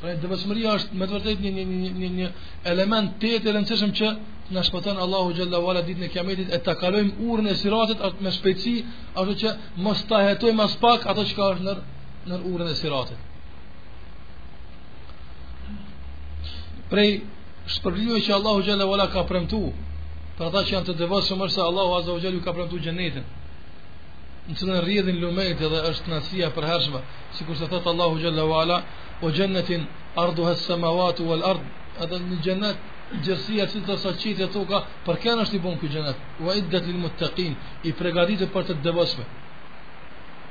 [0.00, 1.64] Pra dëvëshmëria është me të vërtet një, një,
[1.98, 2.28] një, një,
[2.72, 4.06] element të jetë e rëndësishëm që
[4.54, 8.30] në shpëtën Allahu Gjelle Vala ditë në kiametit e të kalojmë urën e siratit me
[8.38, 8.74] shpeci
[9.18, 11.80] ashtu që mos të hetoj mas pak ato që ka është në
[12.30, 13.18] nër urën e siratit.
[16.92, 17.20] prej
[17.76, 19.60] shpërblyve që Allahu Gjelle Vala ka premtu
[20.38, 23.24] për ata që janë të devasë mërë se Allahu Azza u Gjelle ka premtu gjenetin
[24.46, 27.00] në cilën rrjedhin dhe është nësia për hershme
[27.38, 28.78] si kur se thëtë Allahu Gjelle Vala
[29.24, 29.82] o gjennetin
[30.26, 31.62] ardu hes samavatu wal ard
[32.04, 32.76] edhe në gjennet
[33.24, 36.52] gjërësia si të sa qitë e tuka për kënë është i bon këtë gjennet u
[36.52, 37.52] a iddet lil mutteqin
[37.88, 39.24] i pregaditë për të devasëve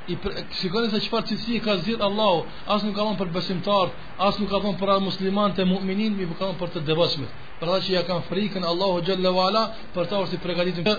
[0.08, 0.14] i
[0.60, 2.38] shikoni se çfarë cilësi ka zgjidh Allahu,
[2.74, 3.86] as nuk ka thonë për besimtar,
[4.26, 7.30] as nuk ka thonë për musliman të mu'minin, mi ka thonë për të devotshmit.
[7.60, 9.64] Për që ja kanë frikën Allahu xhalla wala,
[9.94, 10.94] për ta ushtrit përgatitur që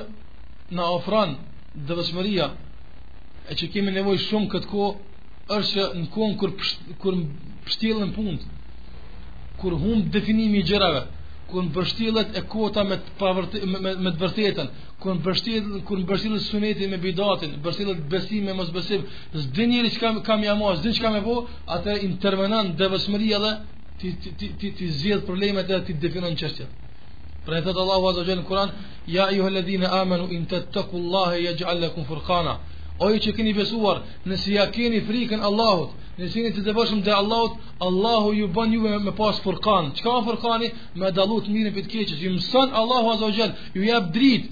[0.77, 1.29] na ofron
[1.89, 2.45] devotshmëria.
[3.51, 4.95] E që kemi nevojë shumë këtë kohë
[5.57, 7.13] është që në kohën kur pësht, kur
[8.19, 8.39] punë,
[9.61, 11.01] kur hum definimi i gjërave,
[11.49, 14.67] ku në e kota me të, me, me, të bërtetën,
[15.01, 19.01] ku në bështilët, sunetit me bidatin, bështilët besim me mosbesim,
[19.41, 21.35] s'din njëri që kam, kam jamo, zdi çka që kam e bo,
[21.75, 21.97] atër
[22.79, 23.51] dhe vësmëri edhe
[23.99, 26.69] ti, ti, ti, ti, ti, problemet edhe ti definon në
[27.47, 28.69] Pra në thëtë Allahu Azogel në Kuran,
[29.15, 32.53] ja i hëllëdhine amenu in të të kullahe ja gjallekun furkana,
[33.07, 37.57] i që keni besuar nësi ja keni frikën Allahut, Në sinë të devoshëm te Allahut,
[37.87, 39.91] Allahu ju bën juve me pas furkan.
[39.97, 40.71] Çka ka furkani?
[40.99, 44.47] Me dallut mirën për të keq, ju mëson Allahu Azza wa Jall, ju jap dritë.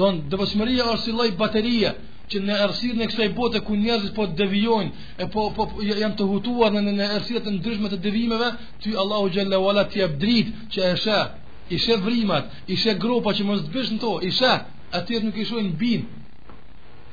[0.00, 1.90] Don devoshmëria është si lloj baterie
[2.30, 4.92] që në arsirën e kësaj bote ku njerëzit po devijojnë
[5.22, 8.48] e po po, po janë të hutuar në në arsirë të ndryshme të devijimeve,
[8.82, 11.26] ty Allahu Jalla wala ti jap dritë që e sheh,
[11.74, 14.58] i sheh vrimat, i sheh gropa që mos të bësh në to, i sheh,
[15.28, 16.00] nuk i shohin bin.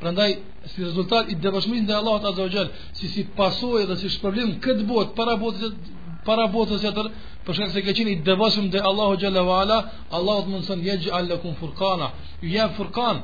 [0.01, 0.29] Prandaj
[0.73, 4.49] si rezultat i devashmërisë ndaj Allahut Azza wa Jall, si si pasojë dhe si shpërblim
[4.63, 5.71] kët botë para botës
[6.25, 6.81] para botës
[7.45, 9.79] për shkak se ka qenë i devashëm ndaj Allahut Xhalla wa Ala,
[10.17, 12.07] Allahu më thon yaj alakum furqana,
[12.41, 13.17] ju jap furqan,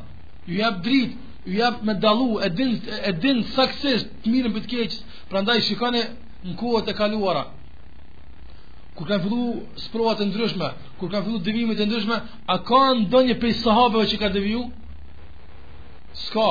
[0.48, 4.62] ju jap dritë, ju jap me dallu, e din e din sukses të mirën për
[4.66, 4.98] të keqës.
[5.32, 6.02] Prandaj shikoni
[6.48, 7.44] në kohët e kaluara,
[8.98, 9.46] kur kanë fillu
[9.86, 10.68] sprovat e ndryshme,
[11.00, 12.18] kur kanë fillu devimet e ndryshme,
[12.54, 14.64] a ka ndonjë prej sahabeve që ka deviju?
[16.26, 16.50] Ska.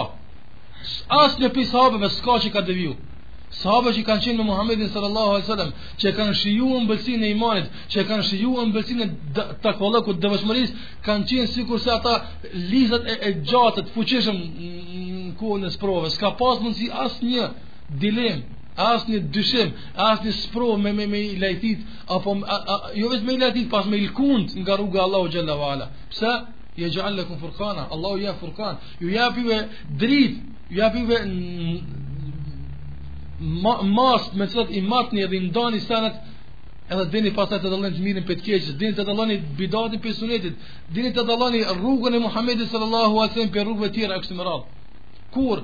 [1.23, 2.95] Asë në pisë sahabëve s'ka që ka dëviju.
[3.57, 5.71] Sahabë që kanë qenë me Muhammedin sallallahu alaihi wasallam,
[6.03, 10.75] që kanë shijuar mbështinë e imanit, që kanë shijuar mbështinë e takollëkut dëvshmërisë,
[11.07, 12.15] kanë qenë sikur se ata
[12.71, 16.15] lizat e, e gjatë të fuqishëm në kohën e sprovës.
[16.23, 17.45] Ka pas mundsi asnjë
[18.03, 18.39] dilem,
[19.13, 19.69] një dyshim,
[20.11, 21.79] asnjë sprovë me me me lajtit
[22.17, 25.55] apo a, a, jo vetë me lajtit, pas me ilkund nga rruga e Allahu xhalla
[25.65, 25.87] wala.
[26.13, 26.33] Pse?
[26.83, 27.83] Yaj'al lakum furqana.
[27.95, 28.75] Allahu ja furqan.
[29.01, 29.43] Ju japi
[30.71, 31.19] ja pive
[33.97, 36.17] mast me cilat i matni edhe i ndani sanat
[36.93, 40.15] edhe dini pasat të dalën të mirin për të keqës dini të dalën bidatin për
[40.21, 40.55] sunetit
[40.97, 45.35] dini të dalën rrugën e Muhammedi sallallahu alesem për rrugëve tjera e kështë më radhë
[45.35, 45.59] kur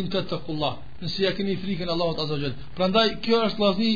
[0.00, 3.92] in të të kulla nësi ja keni frikën Allahot azajet pra ndaj kjo është lazni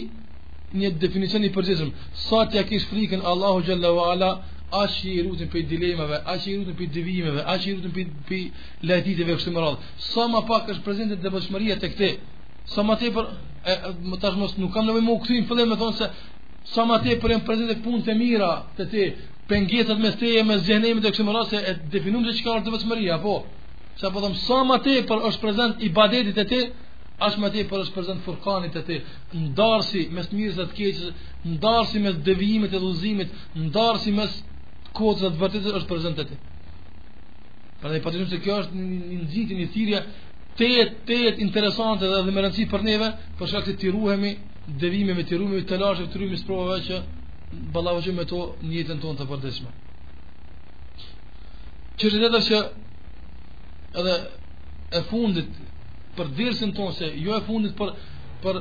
[0.80, 1.90] një definicion i përgjithshëm
[2.28, 4.10] sa të ja kish frikën Allahu xhalla wa
[4.80, 8.68] aq i rutin për dilemave, aq i rutin për devimeve, aq i rutin për për
[8.88, 9.80] lehtëve kështu më radh.
[10.12, 12.10] Sa më pak është prezente devotshmëria tek ti.
[12.72, 13.26] Sa më tepër
[13.70, 13.74] e
[14.10, 16.06] më tash mos nuk kam nevojë më u kthy në fillim me thonë se
[16.72, 19.04] sa më tepër jam prezente punë të mira te ti,
[19.50, 22.66] pengjetat mes teje me zgjenimin të kështu më radh se e definojmë se çka është
[22.68, 23.34] devotshmëria, po.
[24.00, 26.60] Sa po them sa më tepër është prezente ibadeti te ti,
[27.26, 28.96] as më tepër është prezent furkani te ti,
[29.44, 31.02] ndarsi mes mirës dhe të keqes,
[31.56, 33.30] ndarsi mes devijimit dhe udhëzimit,
[33.64, 34.30] ndarsi mes
[34.96, 36.36] kodë dhe të vërtetës është prezent të ti.
[37.82, 40.00] dhe i patishmë se kjo është një nëzitin, një thirja,
[40.58, 43.80] të jetë, të jetë interesante dhe dhe më rëndësi për neve, për shkak se të
[43.84, 44.32] tiruhemi,
[44.82, 46.96] dhevime me tiruhemi, të lashe, të tiruhemi së provave që
[47.74, 48.38] balavë që me to
[48.70, 49.70] njëtën tonë të përdeshme.
[51.98, 52.58] Qështë të jetër që
[54.02, 54.14] edhe
[55.00, 55.50] e fundit
[56.16, 57.88] për dirësin tonë, se jo e fundit për,
[58.44, 58.56] për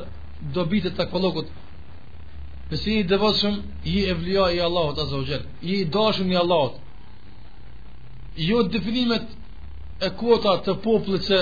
[0.58, 1.48] dobitet të kvalokot,
[2.72, 6.78] Nësi i dëvëshëm, i e vlija i Allahot, azza u jall, i i i Allahot.
[8.50, 9.26] Jo definimet
[10.00, 11.40] e kota të popullit që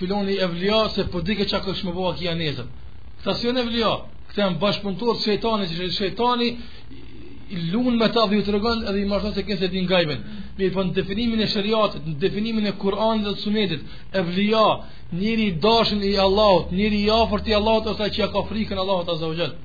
[0.00, 2.72] filon evlia e vlija, se për po dike që a këshme bëha kë janë jetëm.
[3.20, 3.92] Këta si jo në e vlija,
[4.32, 6.52] këta e të shëjtani, që
[7.54, 9.80] i lunë me ta dhe ju të rëgën edhe i mashtonë se kënë se ti
[9.86, 9.98] nga
[10.58, 14.20] Mi për po në definimin e shëriatit, në definimin e Kur'an dhe të sunetit, e
[14.28, 14.66] vlija,
[15.20, 19.08] njëri i dashën i Allahot, njëri i afërti Allahot, ose që ja ka frikën Allahot,
[19.14, 19.56] aza u gjelë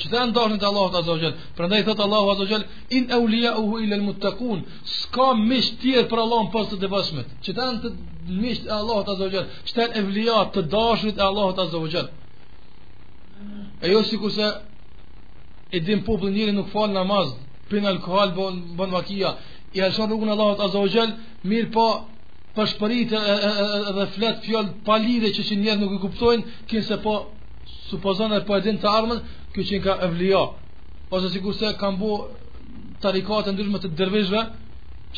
[0.00, 1.34] që të ndahnit Allahu azza wa jall.
[1.58, 2.64] Prandaj thot Allahu azza wa jall
[2.96, 4.58] in awliya uhu ila almuttaqun.
[5.00, 7.26] Ska mish tier për Allahun pas të devshmit.
[7.42, 7.84] Që të ndahnit
[8.42, 9.46] mish Allahu azza wa jall.
[9.68, 12.08] Shtë evlija të dashurit e Allahu azza wa jall.
[13.84, 14.46] E jo sikur se
[15.76, 17.28] e din popullin njëri nuk fal namaz,
[17.70, 19.30] pin alkool, bon bon makia.
[19.76, 21.10] I alsha rrugun Allahu azza wa jall,
[21.50, 21.86] mir po
[22.56, 23.10] për shpërit
[23.90, 27.14] edhe flet fjall pali dhe që që njerë nuk i kuptojnë kinëse po
[27.90, 29.18] supozone po edhin të armën
[29.58, 30.40] ky që ka evlija
[31.16, 32.10] ose sigurisht ka mbu
[33.04, 34.42] tarikate ndryshme të dervishëve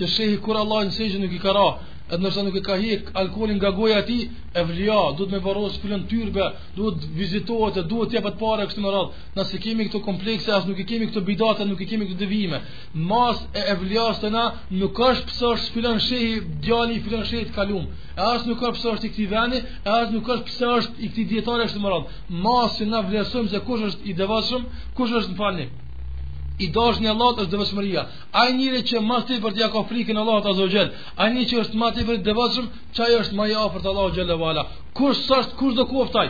[0.00, 1.64] që shehi kur Allah në sejgjë nuk i kara
[2.10, 5.38] edhe nëse nuk e ka hik alkoolin nga goja e tij, e vlia, duhet me
[5.46, 6.44] varrosh fillon tyrbe,
[6.76, 9.12] duhet vizitohet, duhet të japet para kështu me radhë.
[9.36, 12.58] Nëse kemi këto komplekse, as nuk e kemi këto bidate, nuk e kemi këto devime.
[13.10, 14.44] Mos e evlias të na
[14.80, 16.32] nuk ka pse është fillon shehi
[16.64, 17.84] djali i fillon shehi të kalum.
[18.18, 20.94] E as nuk ka pse është i këtij vendi, e as nuk ka pse është
[21.04, 22.08] i këtij dietare kështu me radhë.
[22.48, 24.62] Mas që na vlerësojmë se kush është i devotshëm,
[24.98, 25.70] kush është në panik
[26.60, 28.02] i dashnë e Allahut është devotshmëria.
[28.40, 30.88] Ai njëri që më tej për të jaqo frikën Allahut azza xhel,
[31.20, 34.14] ai njëri që është më tej për të devotshëm, çaj është më i afërt Allahut
[34.16, 34.62] xhela wala.
[34.96, 36.28] Kush s'është kush do kuftaj?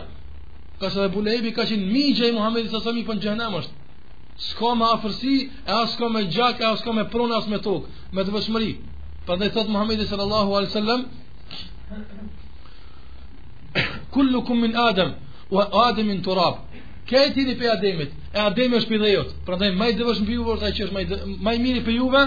[0.81, 1.21] Ka se Abu
[1.57, 3.75] ka qenë migja i Muhamedit sallallahu alaihi wasallam po në xhenem është.
[4.47, 5.35] S'ka më afërsi,
[5.67, 8.73] e as s'ka më gjak, e as s'ka më pronë me tokë, me devotshmëri.
[9.27, 11.01] Prandaj thot Muhamedi sallallahu alaihi wasallam
[14.15, 15.11] Kullukum min Adam
[15.55, 16.55] wa Adam min turab.
[17.11, 19.31] Këtë i di pe Ademit, e Ademi është për lejot.
[19.47, 21.03] Prandaj më i devotshëm për ju është që është më
[21.45, 22.21] më i miri për juve,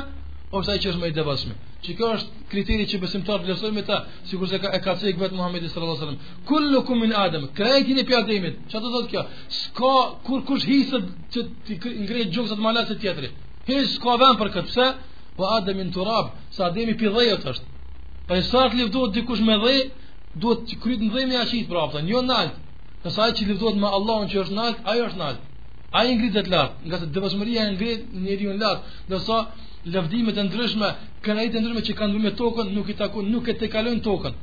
[0.60, 1.54] ose që është më i devotshëm.
[1.86, 3.39] Çi kjo është kriteri që besimtar
[3.78, 3.98] me ta,
[4.30, 6.43] sikurse ka e ka thënë vetë Muhamedi sallallahu alajhi wasallam.
[6.50, 8.56] Kullukum min Adam, kraiti i pe Ademit.
[8.67, 9.24] Çfarë do të thotë kjo?
[9.62, 9.93] Ska,
[10.28, 13.34] kur kush hiset që të ngrejë gjoks atë malas të tjetrit.
[13.69, 14.88] Hes ko vën për këtë pse?
[15.38, 17.65] Po Ademin i turab, sa Ademi për lejot është.
[18.28, 19.78] Për sa të lëvdohet dikush me dhë,
[20.43, 22.60] duhet të kryet ndëmi aq i prapë, jo ndalt.
[23.04, 25.39] Në sa që lidhet me Allahun që është nalt, ai është nalt.
[26.00, 28.82] Ai ngritet lart, nga se devotshmëria e ngrit njeriu lart.
[29.12, 29.38] Do sa
[29.94, 30.89] lëvdimet e ndryshme,
[31.26, 34.34] kënaqitë ndryshme që kanë me tokën, nuk i takon, nuk e tekalojnë tokën.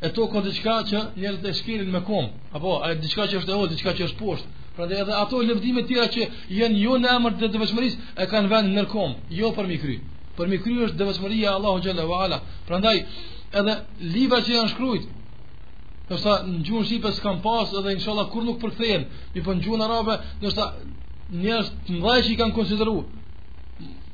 [0.00, 3.56] E toka diçka që njerëzit e shkelin me kom, apo ai diçka që është e
[3.60, 4.48] hollë, diçka që është poshtë.
[4.78, 6.22] Prandaj edhe ato të tjera që
[6.58, 9.10] janë jo në emër të devotshmërisë, e kanë vënë në kom,
[9.40, 9.96] jo për mi kry.
[10.40, 12.38] Për mi kry është devotshmëria Allahu Allahut xhallahu ala.
[12.68, 12.96] Prandaj
[13.60, 13.74] edhe
[14.14, 15.18] libra që janë shkruajtur
[16.10, 19.04] Do në gjuhën shqipe s'kam pas edhe inshallah kur nuk përkthehen.
[19.34, 20.68] Mi për po në gjuhën arabe, do njërës
[21.44, 23.04] njerëz të mëdhej që i kanë konsideruar.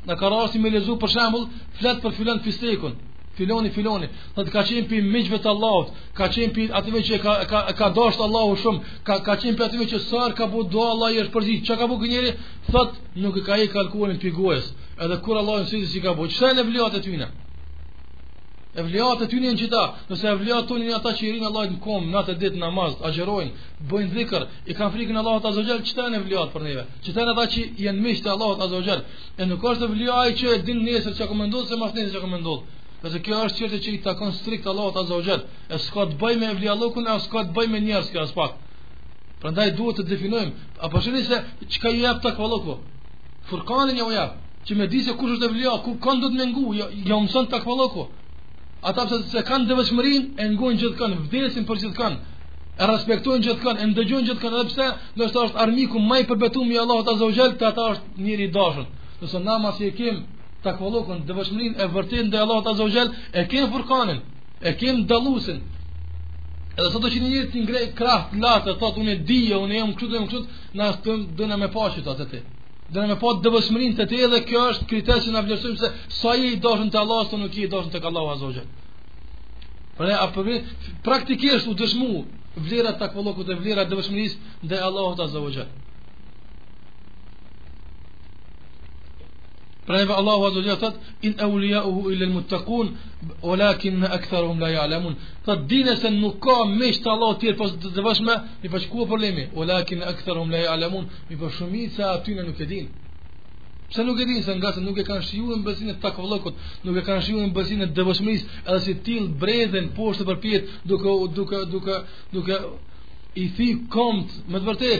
[0.09, 1.47] Në karosi me lezu për shembull,
[1.81, 2.95] flet për filan fistekun.
[3.37, 4.07] Filoni filoni,
[4.37, 5.89] do të ka qenë për miqve të Allahut,
[6.21, 9.63] ka qenë për aty që ka ka ka dashur Allahu shumë, ka ka qen pi
[9.67, 11.59] aty që sërë ka bu do Allah i është përzit.
[11.69, 12.31] Çka ka bu kënjeri,
[12.71, 12.91] Thot
[13.25, 14.65] nuk e ka i kalkuluar në pigues.
[15.05, 17.29] Edhe kur Allahu sinë si ka bu, çfarë ne vlihat aty në?
[18.79, 21.47] E vlerat e tyre janë gjithë Nëse e vlerat tonë janë ata që i rinë
[21.49, 25.87] Allahut në kom, natë ditë namaz, agjerojnë, bëjnë dhikr, i kanë frikën Allahut Azza Qita
[25.89, 26.85] çfarë kanë vlerat për neve?
[27.03, 28.99] Që kanë ata që janë miq të Allahut Azza
[29.39, 32.23] E nuk ka të vlerojë që e din nesër çka komendon se mos nesër çka
[32.27, 32.67] komendon.
[33.03, 35.47] Përse kjo është çështë që i takon strikt Allahut Azza Xhel.
[35.73, 38.37] E s'ka të bëj me vlerallokun, as s'ka të bëj me njerëz që as
[39.41, 41.37] Prandaj duhet të definojmë, a po shihni se
[41.73, 42.75] çka ju jep tak vallloku?
[43.51, 44.33] Furqanin u jep.
[44.65, 47.45] Ti më di se kush është vlerë, ku kanë do të mëngu, jo, jo mëson
[47.53, 48.03] tak vallloku.
[48.85, 49.75] Ata pëse se kanë dhe
[50.43, 52.17] e ngujnë gjithë kanë, vdesin për gjithë kanë,
[52.83, 56.21] e respektojnë gjithë kanë, e ndëgjojnë gjithë kanë, do të thotë armiku më armiku maj
[56.31, 58.87] përbetu mi Allah të azogjel, të ata është njëri i dashën.
[59.21, 60.19] Nësë na si e kem
[60.63, 63.09] të akvalokën dhe vëshmërin e vërtin dhe Allah të azogjel,
[63.41, 64.21] e kem furkanin,
[64.61, 65.61] e kem dalusin.
[66.77, 70.05] Edhe sot është njëri të ngrejt kraft të latë, të të të të të të
[70.05, 72.45] të më të të të të na të të të
[72.95, 75.79] Dhe në me po të dëvëshmërin të ti edhe kjo është kriter që në vlerësojmë
[75.81, 78.85] se sa i i doshën të Allah, sa nuk i i doshën të kallahu azogjet.
[79.99, 82.13] Përre, a përre, po praktikisht u dëshmu
[82.69, 84.39] vlerat të akvalokut dhe vlerat dëvëshmëris
[84.71, 85.75] dhe të azogjet.
[89.87, 92.87] Pra neve Allahu Azza wa thot in awliya'uhu illa almuttaqun
[93.51, 95.15] walakin aktharuhum la ya'lamun.
[95.47, 100.01] Ta dinë se nuk ka mish të Allahut tjetër pas dëvshme, mi ku problemi, walakin
[100.13, 102.87] aktharuhum la ya'lamun, i pas shumica aty ne nuk e din.
[103.91, 106.57] Pse nuk e din se nga se nuk e kanë shijuar në e të
[106.89, 111.59] nuk e kanë shijuar në e të edhe si till brezën poshtë përpjet, duke duke
[111.75, 111.97] duke
[112.35, 112.57] duke
[113.45, 114.91] i thi kont me të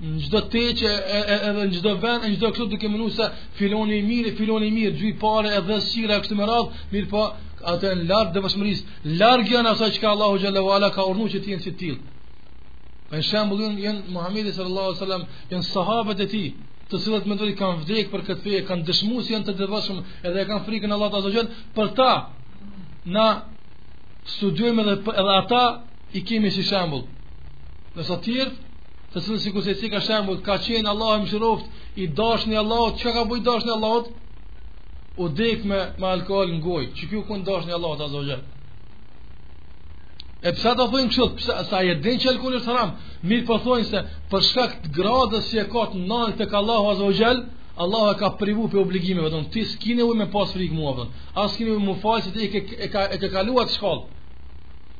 [0.00, 3.26] në gjdo teqe edhe në gjdo vend, në gjdo këtë duke mënu se
[3.58, 7.24] filoni i mirë, filoni i mirë, gjuj pare edhe sira, kështu më radhë, mirë po,
[7.74, 8.80] atë e në lartë dhe pashmëris,
[9.20, 12.00] largë janë asaj që ka Allahu Ala ka urnu që ti jenë si tilë.
[13.10, 16.44] Për në shembul jenë, jenë Muhammedi sallallahu sallam, jenë sahabët e ti,
[16.88, 19.98] të cilët me ndoli kanë vdekë për këtë feje, kanë dëshmu si jenë të dëvashëm
[20.26, 22.12] edhe kanë frikën Allah të azogjen, për ta,
[23.16, 23.26] na
[24.38, 25.62] studiojmë edhe, edhe ata
[26.18, 27.04] i kemi si shembul.
[27.98, 28.69] Nësa tjertë,
[29.14, 31.66] të cilën sikur se ti ka shembull ka qenë Allahu më shëroft
[31.98, 34.00] i dashni Allahu çka ka bujë dashni Allahu
[35.22, 38.36] u dek me me alkol në gojë çka ju ku dashni Allahu ta zogjë
[40.46, 42.90] e pse do thonë kështu pse sa e din që alkoli është haram
[43.28, 43.98] mirë po thonë se
[44.30, 47.30] për shkak të gradës që ka të ndonjë tek Allahu azhogjë
[47.82, 51.10] Allah e ka privu për obligime, vetëm ti s'kine ujë me pas frikë mua, vëtën,
[51.40, 52.48] a s'kine ujë më fajë ti
[52.86, 52.88] e
[53.22, 54.04] ka kaluar shkollë.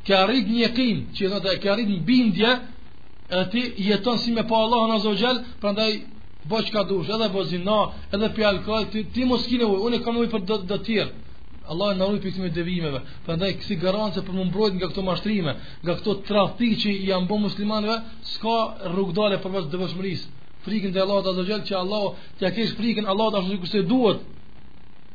[0.06, 2.50] Ka arrit një kinë, që e ka rritë në bindje,
[3.30, 5.90] e ti jeton si me pa Allah në zogjel, prandaj
[6.50, 7.78] bo që ka dush, edhe bo zina,
[8.14, 10.78] edhe pi alkohol, ti, ti mos kine ujë, unë e kam ujë për dë, dë
[10.88, 11.12] tjerë.
[11.70, 15.02] Allah në ujë për këtë me devimeve, prandaj kësi garance për më mbrojt nga këto
[15.06, 15.52] mashtrime,
[15.84, 17.96] nga këto trafi që janë bo muslimanve,
[18.32, 18.56] s'ka
[18.90, 20.28] rrugdale për vazë dëvëshmërisë.
[20.64, 22.06] Frikën dhe Allah të zogjel, që Allah
[22.40, 24.20] të kesh frikën, Allah të ashtu kërse duhet,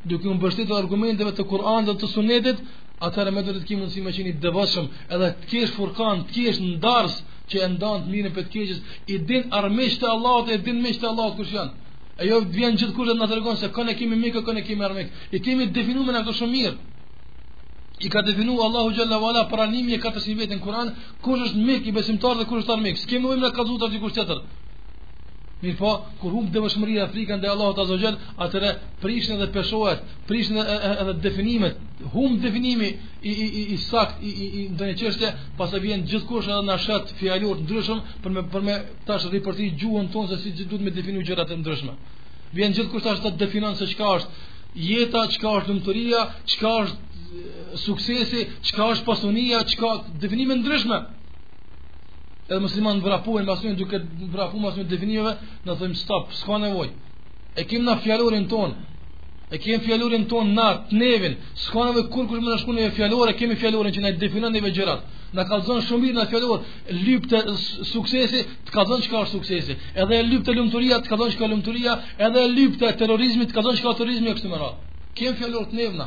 [0.08, 2.58] duke më bështetë argumenteve të Kur'an dhe të sunetit,
[3.06, 6.58] atëherë me dhe të kimë nësi me qeni dëvëshmë, edhe të kesh furkan, të kesh
[6.64, 7.18] në darsë,
[7.50, 8.78] që e ndonë të mirën për të keqës,
[9.14, 11.74] i din armisht të Allahot, i din misht të Allahot kërës janë.
[12.22, 14.62] E jo vjen gjithë kërë dhe në të regonë, se kënë e kemi mikë, kënë
[14.62, 15.08] e kemi armik.
[15.30, 16.76] I kemi definu me në shumë mirë.
[18.06, 20.88] I ka definu Allahu Gjalla Vala pranimi e 4.000 vetë Kur'an,
[21.24, 22.96] kush është mikë i besimtarë dhe kush është armik.
[23.00, 24.42] Së kemi ujmë në kazutat të të tërë.
[25.62, 25.90] Mi po,
[26.20, 31.76] kur humb devshmëri Afrika ndaj Allahut Azza Jall, atëre prishin dhe peshohet, prishin edhe, definimet,
[32.12, 32.90] humbë definimi
[33.30, 36.66] i i i i sakt i i i ndonjë çështje, pas sa vjen gjithkusha edhe
[36.68, 38.74] na shat fjallur të ndryshëm për me për me
[39.08, 41.94] tash riporti gjuhën tonë se si duhet me definu gjërat të ndryshme.
[42.60, 44.46] Vjen gjithkusha ashtu të definon se çka është
[44.90, 46.20] jeta, çka është lumturia,
[46.52, 49.88] çka është suksesi, çka është pasunia, çka
[50.22, 50.98] definime ndryshme,
[52.50, 53.98] edhe musliman vrapuhen me asnjë duke
[54.32, 55.32] vrapuar me asnjë definive,
[55.66, 56.92] na them stop, s'ka nevojë.
[57.56, 58.70] E kem na fjalorin ton.
[59.50, 60.68] E kem fjalorin ton na
[61.00, 61.34] nevin.
[61.64, 64.60] S'ka nevojë kur kush më na shkon në fjalore, kemi fjalorin që na definon në
[64.66, 65.00] vegjërat.
[65.36, 66.58] Na ka dhënë shumë mirë na fjalor,
[67.06, 67.38] lypte
[67.92, 69.74] suksesi, të ka dhënë çka është suksesi.
[70.02, 71.92] Edhe e lypte lumturia, të ka dhënë çka është lumturia,
[72.28, 74.76] edhe e lypte terrorizmi, të ka dhënë çka është terrorizmi këtu më radh.
[75.18, 76.06] Kem fjalor të nevna.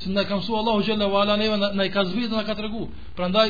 [0.00, 2.82] Se na ka mësua Allahu xhalla wala neva, na i ka zbritur na ka tregu.
[3.18, 3.48] Prandaj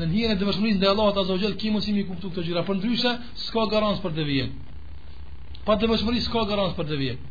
[0.00, 2.76] në njëherë të vëshmërisë ndaj Allahut azza wa jall kimi mosimi kuptu këtë gjëra për
[2.80, 3.12] ndryshe
[3.46, 4.50] s'ka garancë për devijim
[5.66, 7.22] pa të vëshmëris s'ka garancë për devijim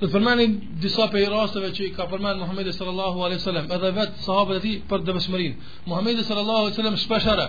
[0.00, 3.92] do të përmendin disa prej rasteve që i ka përmend Muhamedi sallallahu alaihi wasallam edhe
[4.00, 7.46] vet sahabët e tij për devshmërinë Muhamedi sallallahu alaihi wasallam shpeshara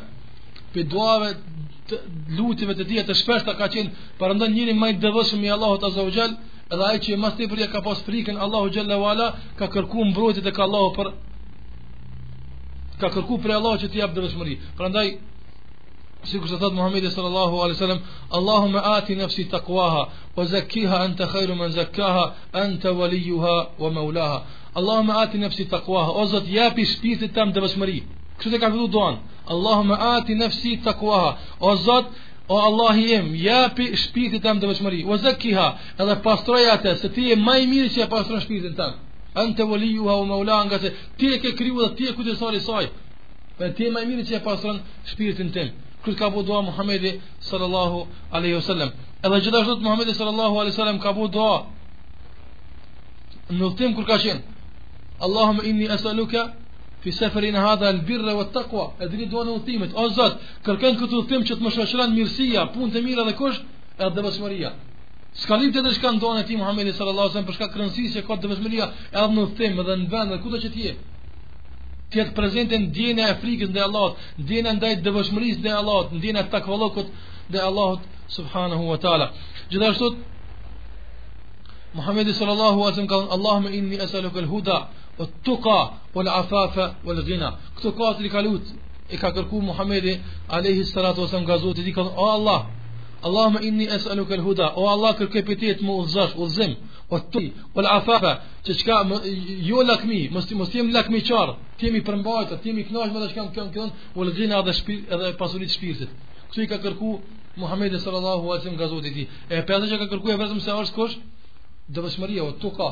[0.76, 1.30] pe duave
[1.90, 1.96] të
[2.38, 6.06] lutjeve të dia të shpeshta ka qenë për njëri më i devshëm i Allahut azza
[6.74, 9.26] Edhe ai që e mështë i ka pas frikën Allahu Gjellewala
[9.60, 11.10] Ka kërku mbrojtit e ka Allahu për
[13.10, 15.12] ka kërku prej Alloha që të japë dhe vëshmëri
[16.30, 17.98] si kështë atët Muhammed e sallallahu alaihi salam
[18.38, 20.04] Allohume ati nëfsi takuaha
[20.40, 22.24] o zekkiha anta khayru men zekka ha
[22.62, 24.46] anta valiju ha o maula
[25.24, 28.00] ati nëfsi takuaha o zët japi shpiti tam dhe vëshmëri
[28.40, 29.16] kështë e ka këtu doan
[29.52, 31.30] Allohume ati nëfsi takuaha
[31.70, 32.06] o zët
[32.48, 35.68] o Allahi em japi shpiti tam dhe vëshmëri o zekkiha
[36.00, 38.92] e pastroja te se ti e maj mirë që e pastrojë shpiti tam
[39.36, 42.86] Ante valijuha u maula nga se ti ke kriju dhe ti e kujtësari saj.
[43.60, 44.78] Dhe ti e maj mirë e pasërën
[45.12, 45.68] shpirtin tim.
[46.06, 47.12] Kërët ka po dua Muhammedi
[47.50, 48.00] sallallahu
[48.36, 48.90] aleyhi sallam.
[49.26, 51.58] Edhe gjithashtot Muhammedi sallallahu aleyhi sallam ka po dua.
[53.58, 54.42] Në tim ka qenë.
[55.26, 56.42] Allahum inni asaluka
[57.02, 58.86] fi seferin hadha al birra wa taqwa.
[59.02, 59.90] E dhe një dua në ultimit.
[60.02, 63.58] O zëtë, kërken këtë ultim që të më shashran mirësia, punë të mira dhe kësh,
[64.06, 64.74] edhe dhe
[65.42, 68.50] Ska të dhe shka ndonë e ti Muhammedi sallallahu sallam Përshka kërënsi që ka të
[68.52, 70.92] vëzmëria Edhe në themë dhe në vend dhe kuta që tje
[72.14, 74.20] Tjetë në djene e frikës dhe Allahot
[74.52, 77.08] Djene ndajtë dhe vëzmëris dhe Allahot Djene të takvalokot
[77.56, 78.02] dhe Allahot
[78.36, 79.28] Subhanahu wa ta'ala
[79.72, 80.08] Gjithashtu
[81.98, 84.78] Muhammedi sallallahu a sëmë kallon Allahume inni esalu kël huda
[85.22, 85.80] O tuka
[86.16, 87.50] O l'afafe O l'gina
[87.82, 88.66] Këto katë li kalut
[89.10, 90.14] E ka kërku Muhammedi
[90.58, 91.78] Alehi sallatu a sëmë gazot
[92.24, 92.62] O Allah
[93.24, 96.74] Allahumma inni es'aluka al-huda, o Allah kërkoj prej teje të më udhëzosh, udhëzim,
[97.16, 98.32] o tu, o al-afafa,
[98.68, 98.96] që çka
[99.68, 101.50] jo lakmi, mos mos jem lakmi çar,
[101.80, 104.74] ti jemi përmbajtur, ti jemi kënaqur me atë që kam këon këon, o lëzina edhe
[104.80, 106.12] shpir, edhe pasurit shpirtit.
[106.50, 107.10] Kështu i ka kërku
[107.62, 109.24] Muhammed sallallahu alaihi wasallam gazoti ti.
[109.48, 111.16] E pesë që ka kërkuar vetëm se është kush?
[111.96, 112.88] Dëvshmëria o tu ka,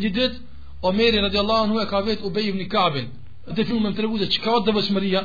[0.00, 0.42] Një ditë
[0.88, 3.08] Omeri radiallahu anhu e ka vetë Ubej ibn Kabin.
[3.54, 5.20] Dhe filmën të reguze, që ka o dëvëshmëria?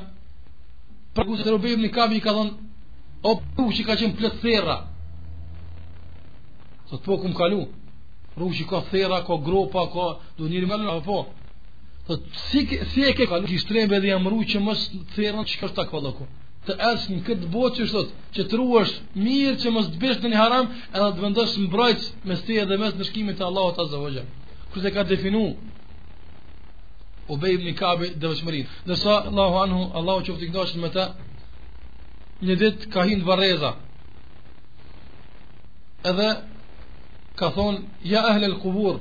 [1.15, 2.66] Pra ku se Ubej ibn Kabi i ka thënë
[3.27, 4.75] O pushi ka qenë plët thera
[6.87, 7.57] Së të po këmë kalu
[8.41, 10.07] Rushi ka thera, ka gropa Ka
[10.39, 11.17] do njëri me lëna po.
[12.07, 12.13] të
[12.47, 12.61] si,
[12.93, 14.83] si e ke kalu Kështë të dhe jam rru që mësë
[15.15, 16.25] thera Që ka shta ka dhe ku
[16.67, 18.07] Të esë në këtë botë që shtot
[18.37, 20.65] Që të ru është mirë që mësë të beshë në një haram
[20.97, 23.67] edhe të vendës më brajtë Me steje dhe mes në shkimit të Allah
[24.71, 25.43] Kështë ka definu
[27.35, 31.05] Obejbë një kabit dhe vëshmërin Dhe sa Allahu anhu Allahu që vë me ta
[32.43, 33.71] një dit ka hindë vareza
[36.05, 36.27] edhe
[37.39, 37.79] ka thonë
[38.11, 38.99] ja ahle lë kubur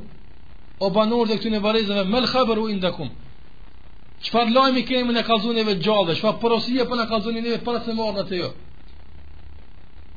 [0.80, 3.10] o banor dhe këtune varezeve me lë khabër u indakum
[4.24, 7.78] që lajmi lojmi kemi në kalzunjeve gjallë që fa përosia për po në kalzunjeve për
[7.84, 8.50] të mërë në të jo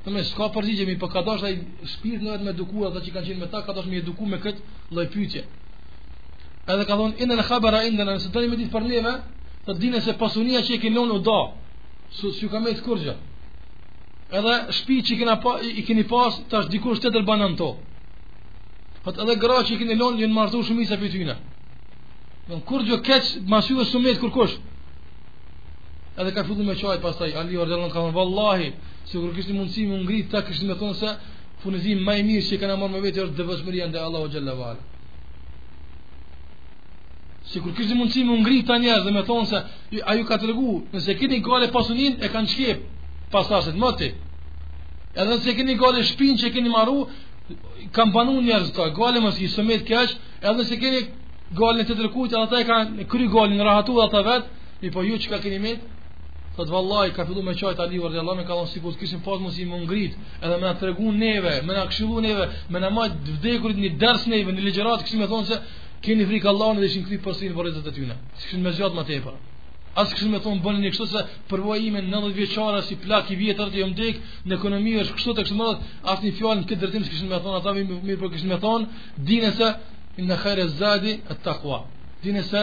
[0.06, 1.60] në me s'ka përgjigje mi për po këtash dhe i
[1.96, 4.38] shpirë në vetë me duku Ata që kanë qenë me ta këtash mi eduku me
[4.44, 4.62] këtë
[4.96, 5.42] lojpytje
[6.72, 9.14] edhe ka thonë inë në khabëra indë Nëse nësë të një me ditë për neve
[9.68, 11.42] të dine se pasunia që i kinon u da
[12.10, 12.76] su, su ka me i
[14.38, 17.70] edhe shpi që i kena pa, i keni pas tash dikur shtetër banë to
[19.06, 21.36] Hët edhe gra që i keni lënë një martu shumë isë se për tyne
[22.50, 24.56] Dhe kur gjë keq, masu dhe sumet kur kush.
[26.20, 28.68] Edhe ka fillu me qajt pastaj, Ali Ordelon ka thënë, vallahi,
[29.06, 31.12] se kur kështë mundësi më ngritë, ta kështë me thonë se,
[31.64, 34.82] funëzim i mirë që i kena marrë me vetë, është dhe ndaj Allahu Allahu Gjellavala.
[37.50, 39.60] Si kur kështë mundësi më ngritë ta njerë dhe me thonë se
[40.12, 42.78] a ju ka të regu, nëse këtë një kale pasunin e kanë qkep
[43.34, 44.10] pasaset mëti.
[45.18, 47.00] Edhe nëse këtë një kale shpin që këtë një maru,
[47.96, 50.14] kam banu njerëz ta, gale mësë i sëmet kesh,
[50.46, 51.02] edhe nëse këtë një
[51.62, 54.48] kale në të të edhe ta e kanë kry gale në rahatu dhe ata vetë,
[54.86, 55.88] i po ju që ka këtë një metë,
[56.58, 59.00] Sa të vallaj, ka fillu me qajt Ali dhe Allah, me ka si si kusë
[59.00, 60.86] kishin pas si më ngrit, edhe me na të
[61.24, 65.20] neve, me na këshilu neve, me na majtë vdekurit një ders neve, një legjerat, kështë
[65.22, 65.56] me thonë se
[66.04, 68.16] Keni frikë Allahun dhe ishin kthyr pasin për rrezet e tyre.
[68.36, 69.34] Si kishin më zgjat më tepër.
[70.02, 73.40] As kishin më thon bënë një kështu se përvoja ime 90 vjeçara si plak i
[73.42, 75.70] vjetër të jom dik, në ekonomi është kështu tek kështu më
[76.24, 78.82] një fjalë në këtë drejtim s'kishin më thon ata më mirë por kishin më thon
[79.32, 79.68] dinë se
[80.22, 81.80] inna khaira zadi at taqwa.
[82.24, 82.62] Dinë se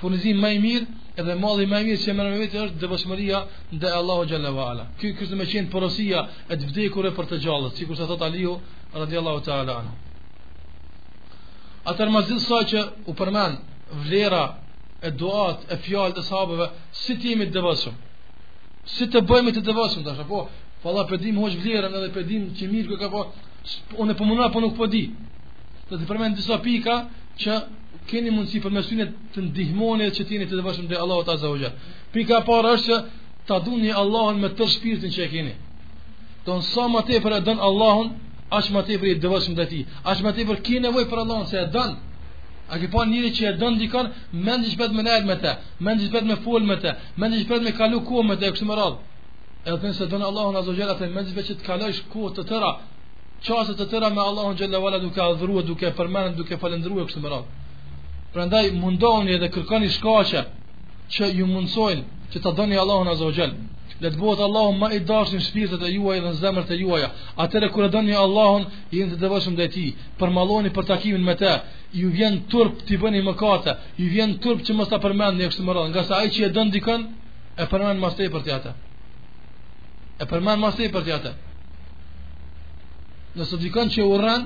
[0.00, 3.38] furnizim më i mirë edhe malli më i mirë që merrem vetë është devotshmëria
[3.76, 4.84] ndaj Allahu xhalla wala.
[5.00, 8.22] Ky kishin më qenë porosia e të vdekur e për të gjallët, sikur sa thot
[8.28, 8.54] Aliu
[9.02, 9.94] radiallahu ta'ala anhu.
[11.90, 12.78] Atër më sa që
[13.10, 13.52] u përmen
[14.04, 14.42] vlera
[15.02, 16.66] e duat e fjallë të sahabëve
[17.02, 17.94] si të jemi të dëvësëm
[18.96, 20.40] si të bëjmë të dëvësëm të shëpo
[20.84, 23.20] falla po për hoqë vlerën edhe për dim që mirë këka po
[24.02, 25.04] unë e pëmuna po, po nuk po di
[25.88, 26.96] të të përmen disa pika
[27.42, 27.54] që
[28.12, 31.72] keni mundësi për mesinë të ndihmoni që të të dëvësëm dhe Allah o të
[32.14, 32.98] pika parë është që
[33.48, 35.54] të adunë një Allahën me tërë shpirtin që e keni
[36.44, 38.08] të nësa ma te për e dënë Allahën
[38.56, 39.82] as më tepër i devotshëm ndaj tij.
[40.10, 41.92] As më tepër ki nevojë për Allahun se e don.
[42.72, 44.06] A ke pa njëri që e don dikon,
[44.46, 45.52] mendi që vetëm nejt me të,
[45.86, 46.90] mendi që vetëm fol me të,
[47.20, 48.96] mendi që vetëm kalu ku me të kështu më radh.
[49.70, 52.72] Edhe nëse don Allahu azza jalla, të mendi që të kalosh ku të tëra,
[53.46, 56.56] çastë të tëra me Allahun xhalla wala do ka dhrua do ka përmend do ka
[56.62, 57.48] falendruar kështu më radh.
[58.34, 60.42] Prandaj mundoni edhe kërkoni shkaqe
[61.14, 63.58] që ju mundsojnë që ta doni Allahun azza jalla
[64.00, 67.08] le të bëhet Allahu më i dashin shpirtat e juaj dhe zemrat e juaja.
[67.42, 68.62] Atëherë kur e dëni Allahun,
[68.94, 69.90] jeni të devotshëm ndaj tij,
[70.20, 71.52] përmalloni për takimin me të.
[71.98, 75.72] Ju vjen turp ti bëni mëkate, ju vjen turp që mos ta përmendni kështu më
[75.76, 77.00] radh, nga sa ai që e dën dikën
[77.62, 78.72] e përmend më së për ti atë.
[80.22, 81.32] E përmend më së për ti atë.
[83.36, 84.42] Nëse dikon që urrën,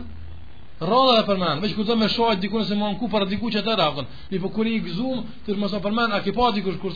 [0.90, 3.60] Rolla e përmend, veç kur të më shohë dikun se më ku para diku që
[3.62, 4.06] të rafton.
[4.30, 6.92] Mi po kur i gëzum, të mos e përmend, a ke pa dikush kur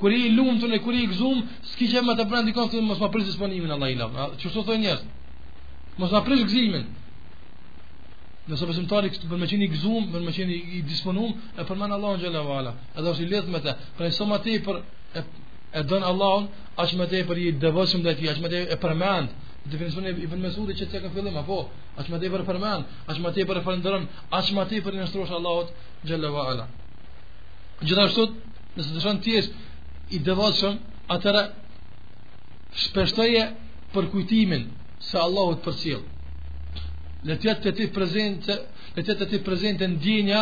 [0.00, 1.40] kur i lumtur e kur i gëzuar,
[1.72, 4.10] s'ki që më të pran dikon se mos ma prish disponimin Allah i lav.
[4.38, 5.02] Çu sot thonë njerëz.
[5.98, 6.86] Mos ma prish gëzimin.
[8.48, 11.92] Nëse besimtari këtë bën me qeni i gëzum, bën me qeni i disponum, e përmen
[11.96, 12.72] Allah në gjellë vala.
[12.98, 13.74] Edhe është i me te.
[13.98, 14.76] Pra i soma ti për
[15.18, 15.26] e,
[15.78, 16.38] e dënë Allah
[16.76, 19.28] as aqë me për i devësim dhe ti, aqë me te e përmend.
[19.68, 21.66] Definicion i Ibn Mesudi që të ka fillim, apo,
[22.00, 24.04] as me te për përmend, aqë me te për e përndërën,
[24.38, 25.60] aqë me te për i nështrosh Allah
[26.02, 26.64] në gjellë vala.
[27.84, 28.22] Gjithashtu,
[28.78, 29.24] nëse të shënë
[30.16, 30.76] i devotshëm,
[31.14, 31.42] atëra
[32.84, 33.42] shpeshtoje
[33.94, 34.64] për kujtimin
[35.08, 36.04] se Allahu të përcjell.
[37.28, 38.52] Letjet të ti prezente,
[38.96, 40.40] letjet të ti prezente ndjenja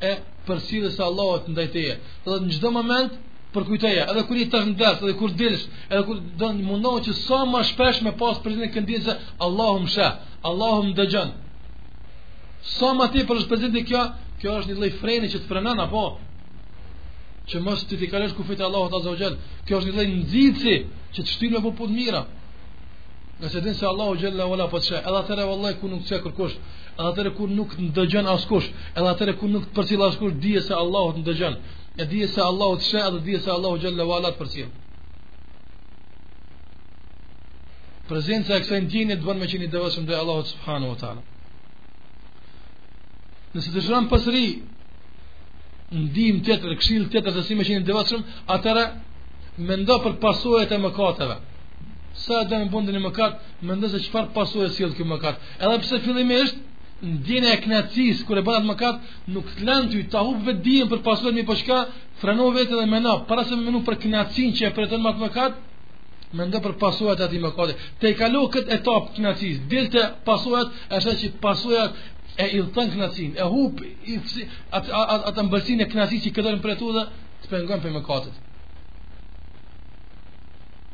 [0.00, 0.12] e
[0.48, 1.94] përcjelljes së Allahut ndaj teje.
[2.26, 3.12] Do në çdo moment
[3.54, 7.00] për kujtoja, edhe kur i të në edhe kur dilsh, edhe kur do të mundohë
[7.08, 9.12] që sa më shpesh me pas prezente një këndizë,
[9.46, 10.08] Allahu më shë,
[10.50, 11.30] Allahu më dëgjon.
[12.76, 14.02] Sa më ti për shpërndarje kjo,
[14.42, 16.04] kjo është një lloj freni që të frenon apo
[17.48, 19.34] që mos ti fikalesh ku fitë Allahu ta zogjel.
[19.66, 20.74] Kjo është një lloj nxitsi
[21.16, 22.22] që të shtyn apo punë mira.
[23.42, 26.56] Nëse din se Allahu xhella wala po çe, edhe atëre vallai ku nuk çe kërkosh,
[26.98, 28.66] edhe atëre ku nuk ndëgjon askush,
[28.98, 31.54] edhe atëre ku nuk përcjell askush dije se Allahu të ndëgjon.
[32.02, 34.70] E dije se Allahu të çe, edhe dije se Allahu xhella wala të përcjell.
[38.10, 41.22] Prezenca e kësaj ndjenje do të më qeni devotshëm Dhe Allahu subhanahu wa taala.
[43.52, 44.44] Nëse të jam pasri
[45.90, 48.20] ndim tjetër, këshil tjetër se si me qenë devatshëm,
[48.54, 48.82] atëra
[49.68, 51.36] mendo për pasojat e mëkateve.
[52.24, 53.32] Sa do të bëndën e mëkat,
[53.68, 55.36] mendo se çfarë pasojë sjell ky mëkat.
[55.64, 56.56] Edhe pse fillimisht
[57.12, 58.96] ndjenja e knacis kur e bëhet mëkat,
[59.34, 61.78] nuk lën ty ta humb vetë diën për pasojën më poshtë,
[62.20, 65.52] frano vetë dhe mëno, para se më mëno për knacin që e pretendon më mëkat,
[66.38, 67.74] mendo për pasojat e atij mëkati.
[68.02, 70.68] Te kalo këtë etapë knacis, dilte pasojat,
[70.98, 71.92] është se pasojat
[72.38, 73.80] e i lëtën knasin, e hup
[75.28, 77.02] atë mbërsin e knasi që i për në përretu dhe
[77.42, 78.36] të pengon për mëkatët.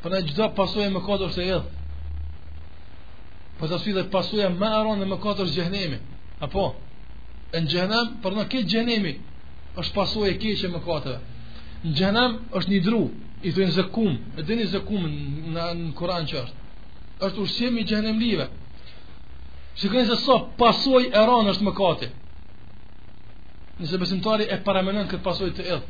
[0.05, 1.59] Për në gjitha pasuja mëkatër së edhe.
[3.59, 5.99] Për të sfidhe pasuja më aron dhe mëkatër së gjëhnemi.
[6.45, 6.65] Apo,
[7.53, 9.13] në gjëhnem, për në këtë gjëhnemi,
[9.83, 11.19] është pasuja këtë që mëkatër.
[11.85, 13.03] Në gjëhnem është një dru,
[13.47, 16.57] i të një zëkum, e të një zëkum në, në, Koran që është.
[17.25, 18.45] është ushqemi gjëhnem live.
[19.77, 22.11] Që se sa pasoj e ranë është më
[23.75, 25.81] Nëse besimtari e paramenën këtë pasoj të edhe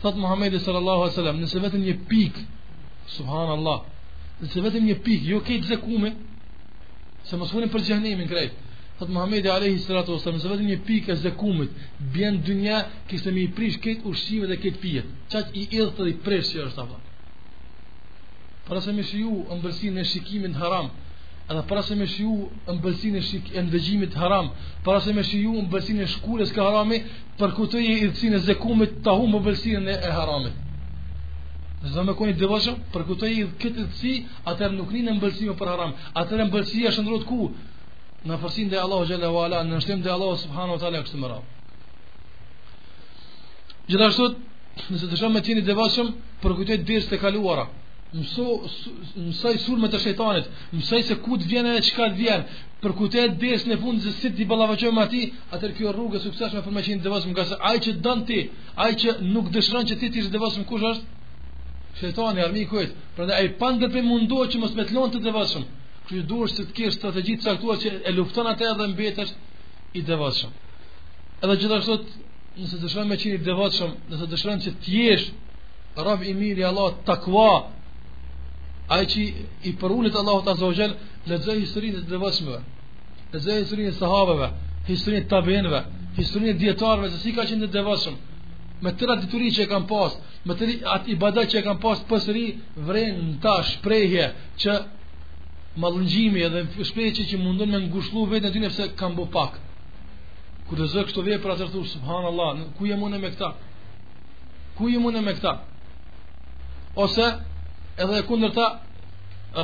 [0.00, 2.38] Thotë Muhammedi sallallahu a sallam Nëse vetëm një pik
[3.16, 3.82] Subhanallah,
[4.40, 6.14] Nëse vetëm një pik Jo kejtë zekume
[7.28, 8.56] Se më shkunin për gjëhnimin krejt
[9.02, 11.76] Thotë Muhammedi a salatu sallatu Nëse vetëm një pik e zekumit
[12.14, 12.78] Bjenë dynja
[13.12, 16.16] një më me i prish Kejtë ushqime dhe kejtë pijet Çaq i edhe të i
[16.24, 17.02] prish që është ta
[18.70, 20.88] Para se më Në bërsin e shikimin haram
[21.50, 22.32] edhe para se me shiu
[22.66, 24.46] në e shik e haram,
[24.84, 25.52] para se më shiu
[25.96, 26.98] në e shkullës ka harami,
[27.38, 29.52] për këtë e i rëcine zekumit të ahumë më
[30.06, 30.52] e, haramit.
[31.82, 34.12] Dhe zë me koni dëvëshëm, për këtë e i këtë të si,
[34.50, 35.90] atër nuk një në për haram,
[36.20, 37.40] atër në mbëllësin shëndrot ku,
[38.28, 41.02] në fërsin dhe Allahu xhalla wala, Ala, në nështim dhe Allahu Subhanahu wa Ta'ala e
[41.08, 41.44] kështë më rap.
[43.88, 44.32] Gjithashtot,
[44.92, 46.08] nëse të shumë me tjeni dëvëshëm,
[46.42, 47.64] për këtë e të kaluara,
[48.12, 48.46] mëso
[49.22, 52.40] mësoj sulme të shejtanit mësoj se ku të vjen edhe çka të vjen
[52.82, 55.20] për ku të desh në fund se si ti ballavoqojmë aty
[55.54, 58.38] atë kjo rrugë e suksesshme për mëshin devos më ka se ai që don ti
[58.86, 61.16] ai që nuk dëshiron që ti të ish devos më kush është
[62.00, 65.64] shejtani armi kujt, prandaj ai pa ndërpë munduar që mos mbetlon të të devosëm
[66.10, 69.32] kjo duhet të të kesh strategji të caktuar që e lufton atë edhe mbetesh
[69.98, 70.50] i devosëm
[71.44, 71.94] edhe gjithashtu
[72.58, 75.26] nëse dëshiron me qenë i devotshëm, nëse dëshiron që të jesh
[76.06, 77.50] rob i mirë i Allah, takwa,
[78.90, 79.20] ai që
[79.70, 80.92] i përulet Allahu ta zogjel
[81.30, 82.58] lexoj historinë e devotshmëve
[83.34, 84.48] lexoj historinë e sahabeve
[84.88, 85.80] historinë e tabinëve
[86.18, 88.16] historinë e dietarëve se si ka qenë devotshëm
[88.84, 90.12] me tëra dituri që e kam pas
[90.48, 92.46] me tëri atë i badaj që e kam pas pësëri
[92.88, 94.26] vren në ta shprejhje
[94.64, 94.72] që
[95.82, 96.60] malëngjimi edhe
[96.90, 99.52] shprejhje që, që mundon me ngushlu vetë në dyne pëse kam bo pak
[100.68, 103.48] kur të zë kështu vepra të Subhan subhanallah, ku jë mune me këta
[104.78, 105.52] ku jë mune me këta
[107.04, 107.26] ose
[108.02, 108.66] edhe e kundër ta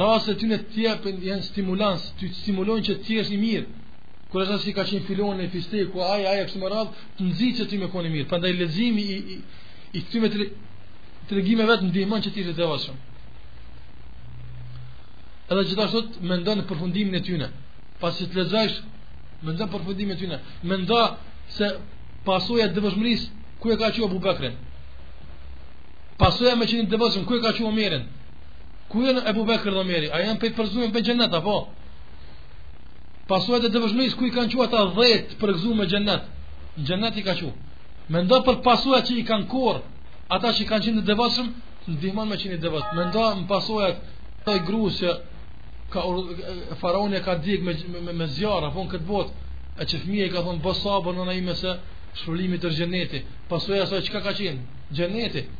[0.02, 3.66] rase të në tjepin jenë stimulans ty të stimulon që të tjesh i mirë
[4.30, 7.28] kur është si ka qenë filon e fiste ku aja, aja, kësë më radhë të
[7.28, 9.36] nëzit që ty me koni mirë pa ndaj lezimi i, i,
[9.98, 10.38] i këtyme të,
[11.30, 12.96] të regjime vetë në dihman që ty të të vashëm
[15.52, 17.48] edhe që ta shëtë me nda në përfundimin e tyne
[18.02, 18.76] pas që të lezajsh
[19.46, 20.76] me nda përfundimin e tyne me
[21.56, 21.68] se
[22.26, 23.22] pasoja dhe vëshmëris
[23.62, 24.54] ku e ka që u bubekren
[26.20, 28.04] pasoja me që një dhe ku e ka që u mirën
[28.96, 30.06] Ku janë Ebu Bekër dhe Omeri?
[30.08, 31.56] A janë pejtë përgëzume për gjennet, apo?
[33.28, 36.22] Pasuaj të dëvëshmëris, ku i kanë qua ta dhejtë përgëzume gjennet?
[36.86, 37.52] gjennet i ka qua.
[38.12, 39.82] Mendo për pasuaj që i kanë korë,
[40.36, 41.52] ata që i kanë qenë në dëvëshmë,
[41.90, 42.94] në dihman me qenë i dëvëshmë.
[43.00, 43.90] Mendo në pasuaj
[44.48, 45.08] të i gru që
[45.92, 46.00] ka,
[46.80, 49.32] faraoni ka digë me, me, me, me zjarë, apo në këtë botë,
[49.80, 51.70] e që fëmija i ka thonë bësabë në në ime se
[52.22, 53.18] shrullimit të rëgjeneti.
[53.52, 55.52] Pasuaj sa që ka ka qenë?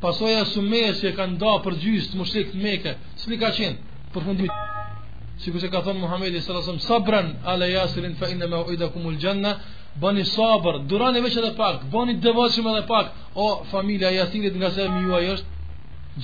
[0.00, 3.50] pasoja sumeje që kanë ka nda për gjysë të mëshik të meke, së li ka
[3.56, 3.80] qenë,
[4.14, 4.54] për fundimit.
[5.40, 8.88] Si ku se ka thonë Muhammedi sërësëm, sabran, ale jasërin, fa inna me u ida
[8.94, 9.52] kumul gjenne,
[10.02, 14.82] bani sabër, durani veç edhe pak, bani devaqim edhe pak, o, familja jasërit nga se
[14.92, 15.50] mi juaj është,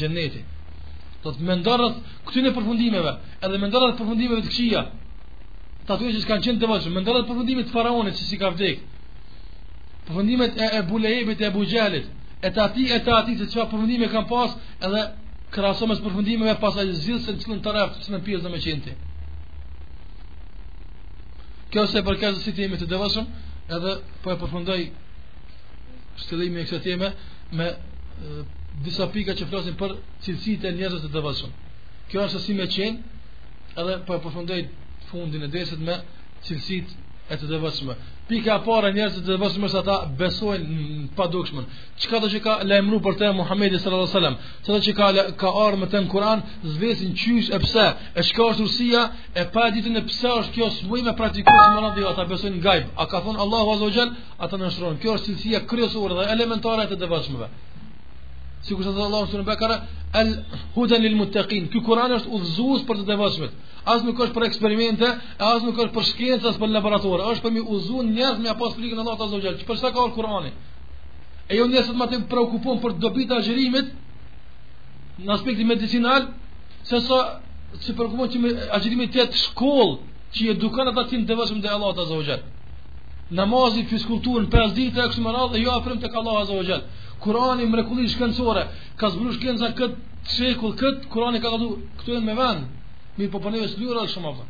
[0.00, 0.42] gjenneti.
[1.24, 1.94] Do të mendarët
[2.28, 3.12] këtyne e përfundimeve,
[3.44, 4.82] edhe mendarët për përfundimeve të këshia,
[5.86, 8.92] të atuje që s'kanë qenë devaqim, mendarët të faraonit që si ka vdekë,
[10.06, 12.04] Përfundimet e Ebu Lejebit e Ebu Gjallit
[12.42, 14.50] e të ati, e të ati, se qëfa përfundime kam pas,
[14.84, 15.02] edhe
[15.54, 18.58] krasome së përfundimeve, pas a zilë se në cilën të rafë, në pjesë dhe me
[18.64, 18.92] qinti.
[21.72, 23.26] Kjo se përkazë si jemi të dëvëshëm,
[23.78, 23.92] edhe
[24.24, 24.80] po e përfundoj
[26.24, 27.08] shtëllimi e kësa teme
[27.56, 28.36] me e,
[28.84, 31.52] disa pika që flasin për cilësit e njerës të dëvëshëm.
[32.12, 33.02] Kjo është si me qenë,
[33.80, 34.60] edhe po e përfundoj
[35.10, 35.98] fundin e deset me
[36.46, 36.94] cilësit
[37.30, 37.94] e të devëshme.
[38.28, 41.64] Pika e parë njerëzit të devëshme është ata besojnë në padukshmën.
[42.02, 45.06] Çka do që ka lajmëruar për të Muhamedi sallallahu alajhi wasallam, çka që ka
[45.42, 46.38] ka ardhur me të Kur'an,
[46.74, 47.86] zvesin qysh e pse,
[48.18, 49.02] e çka është ursia,
[49.34, 52.84] e pa ditën e pse është kjo smuj me praktikues më radhë ata besojnë gajb.
[52.96, 54.08] A ka thon Allahu azza wajal,
[54.44, 54.94] ata në shron.
[55.02, 57.48] Kjo është cilësia kryesore dhe elementare e të devotshmëve.
[58.66, 59.76] Sikur sa Allahu në Bekara,
[60.20, 61.64] al-hudan lil-muttaqin.
[61.72, 63.52] Ky Kur'an është udhëzues për të devëshmet
[63.86, 65.08] as nuk është për eksperimente,
[65.50, 68.72] as nuk është për shkencë, as për laboratorë, është për mi uzu njerëz me apo
[68.74, 69.54] frikën e Allahut azza wajal.
[69.68, 70.50] Për sa ka Kur'ani.
[71.46, 73.88] E jo njerëz që të preokupon për dobitë e xhirimit
[75.26, 76.22] në aspekti medicinal,
[76.88, 77.20] se sa
[77.84, 79.98] si për kuptimin e të jetë shkollë
[80.34, 82.42] që edukon ata tim devotshëm te Allahu ta wajal.
[83.38, 86.82] Namazi fis kulturën pesë ditë këtu më radhë, jo afrim te Allahu azza wajal.
[87.22, 88.64] Kurani mrekullisht kanë
[89.00, 89.92] ka zbuluar kënca kët
[90.34, 91.68] çekull kët, Kurani ka thonë
[91.98, 92.62] këtu janë me vend,
[93.18, 94.48] mirë po për po neve së njërë alë shumë avdhën.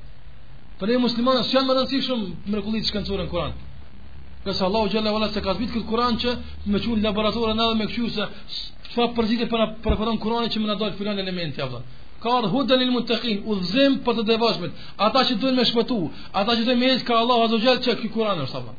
[0.77, 3.53] Për po neve muslimanë, së më rëndësi shumë mërkullit që kanë surën Kuran.
[4.47, 6.31] Kësë Allah u gjallë e valet se ka zbitë këtë Kuran që
[6.73, 8.27] me qunë laboratorë në edhe me këshu se
[8.95, 10.17] fa përzitë për në preferon
[10.53, 11.85] që më në dojtë filan elementi avdhën.
[12.23, 14.73] Ka ardhë hudën il mutëkin, u dhëzim për të devashmet,
[15.07, 15.97] ata që dojnë me shpëtu,
[16.41, 18.77] ata që dojnë me jetë ka Allah u gjallë që këtë Kuran është avdhën.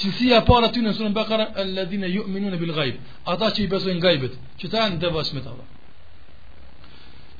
[0.00, 2.98] Qësia para ty në surën Bekara, e ledhine bil gajbë,
[3.32, 5.68] ata që i besojnë gajbët, që ta janë devashmet avdhën.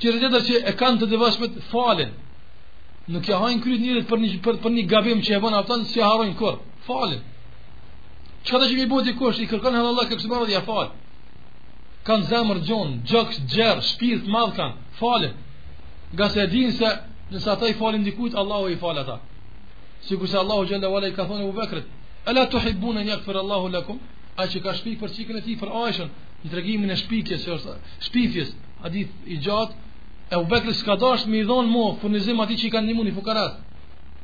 [0.03, 2.11] Qire të që e kanë të devashmet falen.
[3.15, 5.85] Nuk ja hajnë kryt njërit për një, për, për një gabim që e bënë aftan,
[5.91, 6.59] si ja harojnë kërë.
[6.89, 7.21] Falen.
[8.47, 10.91] Qëka të që mi bëti kush, i kërkan hëllë Allah, këksë barë dhe ja falë.
[12.09, 14.75] Kanë zemër gjonë, gjëks, gjerë, shpirt, madhë kanë.
[14.99, 15.35] Falen.
[16.17, 16.91] Nga se dinë se
[17.37, 19.17] nësë ata i falin dikujt, Allahu i fal ata.
[20.09, 21.87] Si kërse Allahu gjëllë vala i ka thonë e bubekrit.
[22.29, 23.99] Ela tu hibbu në njëkë për Allahu lakum,
[24.41, 26.09] a që ka shpik për qikën e ti, për ajshën,
[26.43, 27.43] në tregimin e shpikjes,
[28.09, 28.49] shpifjes,
[28.83, 29.75] hadith i gjatë,
[30.33, 33.05] e u bekri s'ka dasht me i dhonë mu furnizim ati që i kanë një
[33.07, 33.59] një fukarat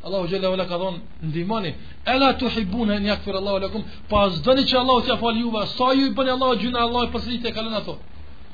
[0.06, 1.72] Allahu Gjellahu Ala ka dhonë ndimani
[2.12, 3.82] e la të hibbune një akëfir Allahu Ala kum
[4.12, 7.12] pa zdëni që Allahu t'ja fali juve sa ju i bëni Allahu gjuna Allahu i
[7.16, 7.94] përsi t'ja kalen ato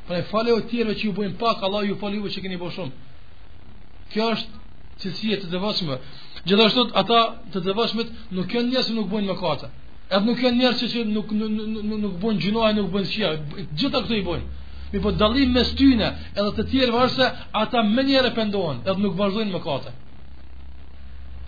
[0.09, 2.59] pra e fali o tjerve që ju bëjnë pak Allahu ju fali juve që keni
[2.65, 2.89] bëshon
[4.15, 4.61] kjo është
[5.05, 5.95] cilësia të dhevashme
[6.49, 7.21] gjithashtu ata
[7.53, 8.03] të dhevashme
[8.37, 9.67] nuk e njësë nuk bëjnë mëkate
[10.15, 11.29] edhe nuk e njërë që nuk
[12.03, 13.31] nuk bëjnë gjuna nuk bëjnë qia
[13.79, 14.47] gjitha këto i bëjnë
[14.95, 16.09] mi po dalim me styne
[16.41, 17.27] edhe të tjerë vërse
[17.63, 19.93] ata më njerë e pëndohen edhe nuk vazhdojnë më kate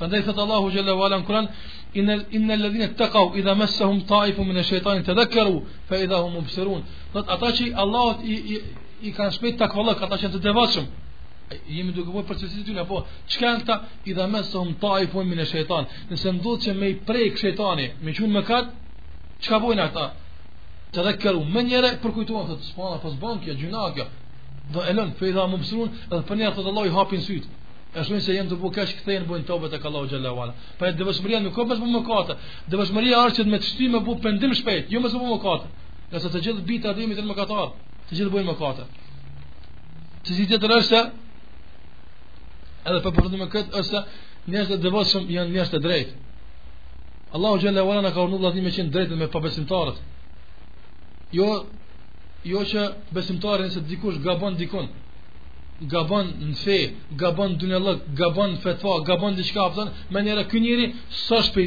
[0.01, 1.47] Këndaj thëtë Allahu Gjelle në Kuran
[2.01, 2.17] inë
[2.49, 5.57] në ledhine të kau idha mesë se hum taifu me në shetani të dhekeru
[5.89, 6.83] fe idha hum mëpserun
[7.15, 8.57] Dhe ata që Allah i, i,
[9.09, 10.87] i kanë shpejt të akvalëk ata që në të devashëm
[11.77, 12.97] jemi duke pojë për qësitit tjune po
[13.31, 13.75] që kanë ta
[14.11, 17.87] idha mesë se hum taifu me në shetani nëse ndodhë që me i prejkë shetani
[18.05, 18.71] me qënë më katë
[19.43, 20.07] që ka bojnë ata
[20.95, 24.05] të dhekeru me njëre përkujtuan, thëtë spana pas bankja, gjynakja,
[24.75, 27.49] dhe elën, fejda më mësrun, edhe për njërë të dhe loj hapin sytë.
[27.97, 30.53] E shumë se jenë të bu kesh këthejnë bojnë tobet e kalohë gjellewala.
[30.79, 32.35] Pa e dëvëshmëria nuk këpës për më kate,
[32.75, 35.69] dëvëshmëria arë që me të shty me bu pëndim shpejt, ju mësë për më kate,
[36.13, 37.71] nëse të gjithë bita dhe imit e në më katarë,
[38.11, 38.85] të gjithë bojnë më kate.
[40.27, 41.01] Që si tjetër është,
[42.91, 43.99] edhe për përëndim e është,
[44.53, 46.15] njështë të dëvëshmë janë njështë të drejtë.
[47.37, 49.97] Allahu Gjellewala në ka urnu dhe me qenë drejtën me pabesimtarët,
[51.33, 51.67] jo
[52.53, 54.87] jo që besimtari nëse dikush gabon dikon
[55.93, 56.77] gabon në fe,
[57.21, 60.87] gabon dunjallëk, gabon fetva, gabon diçka apëtan, me njëra kënjëri
[61.25, 61.65] sësh për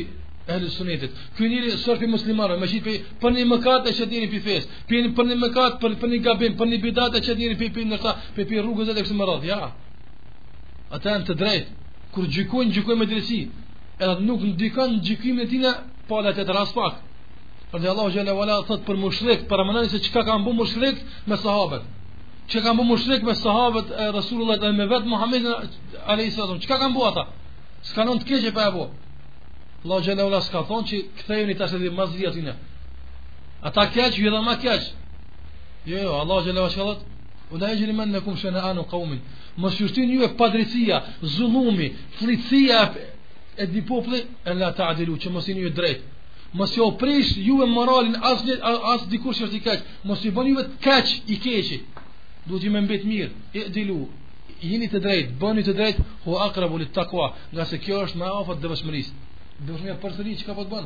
[0.53, 1.12] ehli sunetit.
[1.38, 4.93] Ky njëri sërpi muslimanëve, me shqipi për një mëkat e që dini për fes, për
[5.05, 7.70] një, për një mëkat, për, për një gabim, për një bidat e që dini për
[7.76, 9.60] për nërta, për për rrugës e të kësë më ja.
[10.95, 11.70] Ata janë të drejtë,
[12.16, 13.39] kur gjykojnë, gjykojnë me drejtësi,
[14.01, 15.03] edhe nuk në dykanë
[15.38, 15.72] në e tina,
[16.10, 17.05] pa të të
[17.72, 21.03] Përdi Allah u gjele vala thot për mushrik, për amënani se ka kanë bu mushrik
[21.30, 21.84] me sahabet.
[22.49, 26.65] Që kanë bu mushrik me sahabet e Rasulullah e me vetë Muhammed a.s.
[26.72, 27.26] ka kanë bu ata?
[27.91, 28.84] Ska në të keqe për e bu.
[29.84, 32.53] Allahu u gjele s'ka thonë që këthejni të ashtë edhe mazri atine.
[33.67, 34.84] Ata keq, ju edhe ma keq.
[35.89, 36.99] Jo, jo, Allahu u gjele vala shkallot.
[37.53, 39.22] U da e gjeni men në kumë shene anu kaumin.
[39.61, 40.97] Më shqyrtin ju e padricia,
[41.36, 42.82] zulumi, flicia
[43.61, 43.82] e di
[44.49, 46.05] e la ta adilu, që mos i drejtë
[46.53, 48.55] mos jo prish juve moralin as një,
[48.95, 51.77] as dikush që është i keq mos i bëni juve të keq i keqi
[52.47, 53.97] duhet ju më mbet mirë e dilu
[54.69, 58.25] jini të drejtë, bëni të drejtë, hu aqrabu lit taqwa nga se kjo është më
[58.41, 59.13] afër dëshmërisë
[59.67, 60.85] dëshmia personi çka po të bën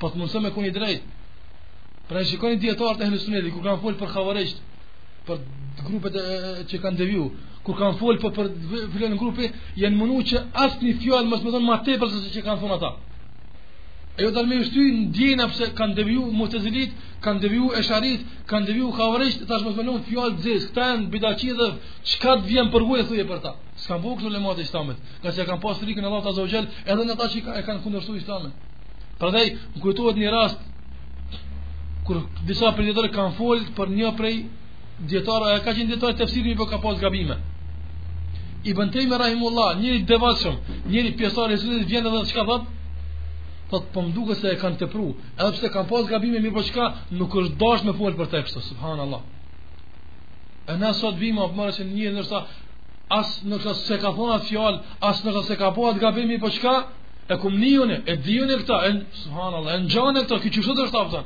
[0.00, 1.02] po të mundsoj me kuin drejt
[2.08, 4.52] pra shikoni dietarët e hënësunedit kur kanë fol për xhavarësh
[5.26, 5.36] për
[5.86, 7.24] grupet e, që kanë deviju
[7.64, 8.46] kur kanë fol për për
[8.96, 9.46] filan grupi
[9.84, 12.90] janë mundu që asnjë fjalë mos më thon më tepër se çka kanë thon ata
[14.20, 16.90] E jo dalme i në djena pëse kanë dëviju muhtezilit,
[17.24, 21.52] kanë dëviju esharit, kanë dëviju kavërisht, ta shmë fëllon fjallë dzis, këta e në bidaci
[21.56, 21.68] dhe
[22.10, 23.52] qka të vjen për e thuje për ta.
[23.82, 26.26] Ska më bukë në lemat e istamet, ka që e kanë pasë frikën e latë
[26.28, 28.54] të zaujel, edhe në ta që e kanë kundërshu istamet.
[29.22, 30.60] Pra dhej, më kujtohet një rast,
[32.06, 32.16] kur
[32.50, 34.34] disa për kanë folë për një prej
[35.14, 37.36] djetarë, e ka qenë djetarë të fësirë një për po ka pas gabime.
[38.72, 38.88] Ibn
[39.22, 40.56] Rahimullah, njëri devatëshëm,
[40.92, 42.44] njëri pjesarë e sunit, vjen edhe që ka
[43.70, 45.04] thot po, po më duket se e kanë tepru,
[45.40, 48.40] edhe pse kanë pas gabime mirë po çka, nuk është dashur me fol për të
[48.46, 49.24] kështu, subhanallahu.
[50.74, 52.38] Ana sot vim apo marrë se një ndërsa
[53.18, 56.28] as nuk është se ka thonë atë fjalë, as nuk është se ka pas gabime
[56.32, 56.74] mirë po çka,
[57.32, 61.22] e kumnijun e diun e këta, en subhanallahu, en janë ato që çu është ato.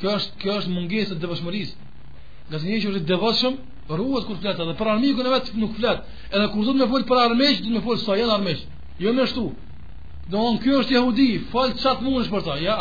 [0.00, 1.76] Kjo është kjo është mungesa e devotshmërisë.
[2.48, 3.54] Nga se një që është devotshëm,
[3.96, 6.02] rruhet kur fletë, dhe për armikun e vetë nuk fletë.
[6.34, 8.64] Edhe kur dhëtë me fëllë për armikë, dhëtë me fëllë sa jenë armikë.
[9.02, 9.44] Jo me shtu,
[10.34, 12.76] Do në kjo është jahudi, falë që atë mund është për ta, ja.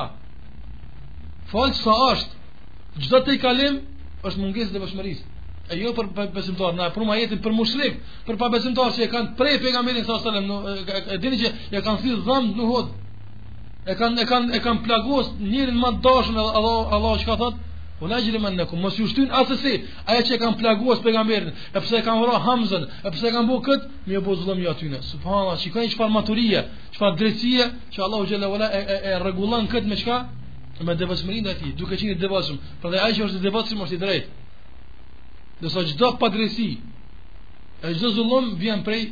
[1.51, 2.43] Falë që sa është,
[2.97, 3.75] gjitha të i kalim,
[4.29, 5.19] është mungesë dhe bëshmëris.
[5.73, 9.11] E jo për besimtar, na e pruma jetin për muslim, për pa besimtar që e
[9.13, 9.79] kanë prej për
[10.09, 10.49] sa sëllem,
[11.13, 13.01] e dini që e kanë thirë dhamë në hodë.
[13.85, 17.64] E kanë, e kanë, e kanë plagos njërin ma dashën, Allah, Allah që ka thotë,
[18.03, 19.77] U na gjeni mendë ku mos ju shtyn asesi,
[20.11, 23.83] ajo që kanë plaguar pejgamberin, e pse kanë vrarë Hamzën, e pse kanë bërë kët,
[24.07, 24.99] më e bëu po zullëm jotynë.
[25.11, 26.59] Subhanallahu, shikoni çfarë maturie,
[26.97, 27.65] çfarë drejtësie
[27.95, 30.17] që Allahu xhela wala e, e, e rregullon kët me çka?
[30.85, 32.57] Me devotshmërinë e tij, duke qenë devotshëm.
[32.83, 34.29] Prandaj ai që është devotshëm është i drejtë.
[35.61, 36.69] Do sa çdo padrejsi,
[37.97, 39.03] çdo zullëm vjen prej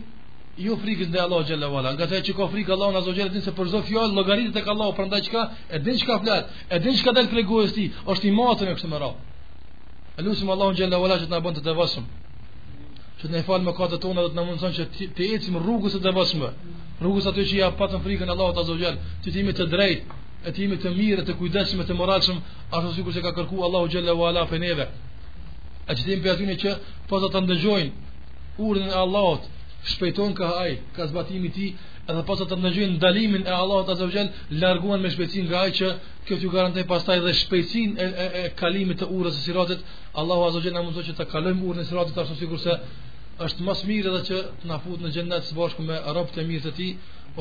[0.57, 3.51] jo frikës ndaj Allah xhalla wala, nga që ka frikë Allahu na zogjë din se
[3.51, 7.11] për çdo fjalë llogaritet tek Allahu, prandaj çka e din çka flet, e din çka
[7.15, 9.21] dal e ti, është i matur me këtë më lusim
[10.19, 12.03] Elusim Allahu xhalla wala që të na bën të devotshëm.
[13.19, 14.83] Që të na falë mëkatet tona dhe të na mundson që
[15.15, 16.41] të ecim rrugës të devotshëm.
[17.01, 18.89] Rrugës atë që ja patëm frikën Allahut azza që
[19.25, 20.03] të jemi të drejtë,
[20.47, 22.37] e të jemi të mirë, të kujdesshëm, të moralshëm,
[22.75, 24.85] ashtu sikur ka Allahu neve.
[25.89, 26.09] A që të
[26.45, 27.89] jemi që
[28.63, 29.43] urdhën e Allahut,
[29.83, 31.67] shpejton ka ai ka zbatimi i ti,
[32.07, 34.27] tij edhe pas ata ndëgjojnë ndalimin e Allahut azza wajel
[34.63, 35.87] larguan me shpejtësinë nga ai që
[36.25, 39.81] kjo t'ju garantoj pastaj dhe shpejtësinë e, e, e, kalimit të urrës së siratit
[40.21, 42.71] Allahu azza wajel na mëson që të kalojmë urrën e siratit ashtu sikurse
[43.45, 46.37] është më së miri edhe që të na futë në xhennet së bashku me robët
[46.43, 46.91] e mirë të tij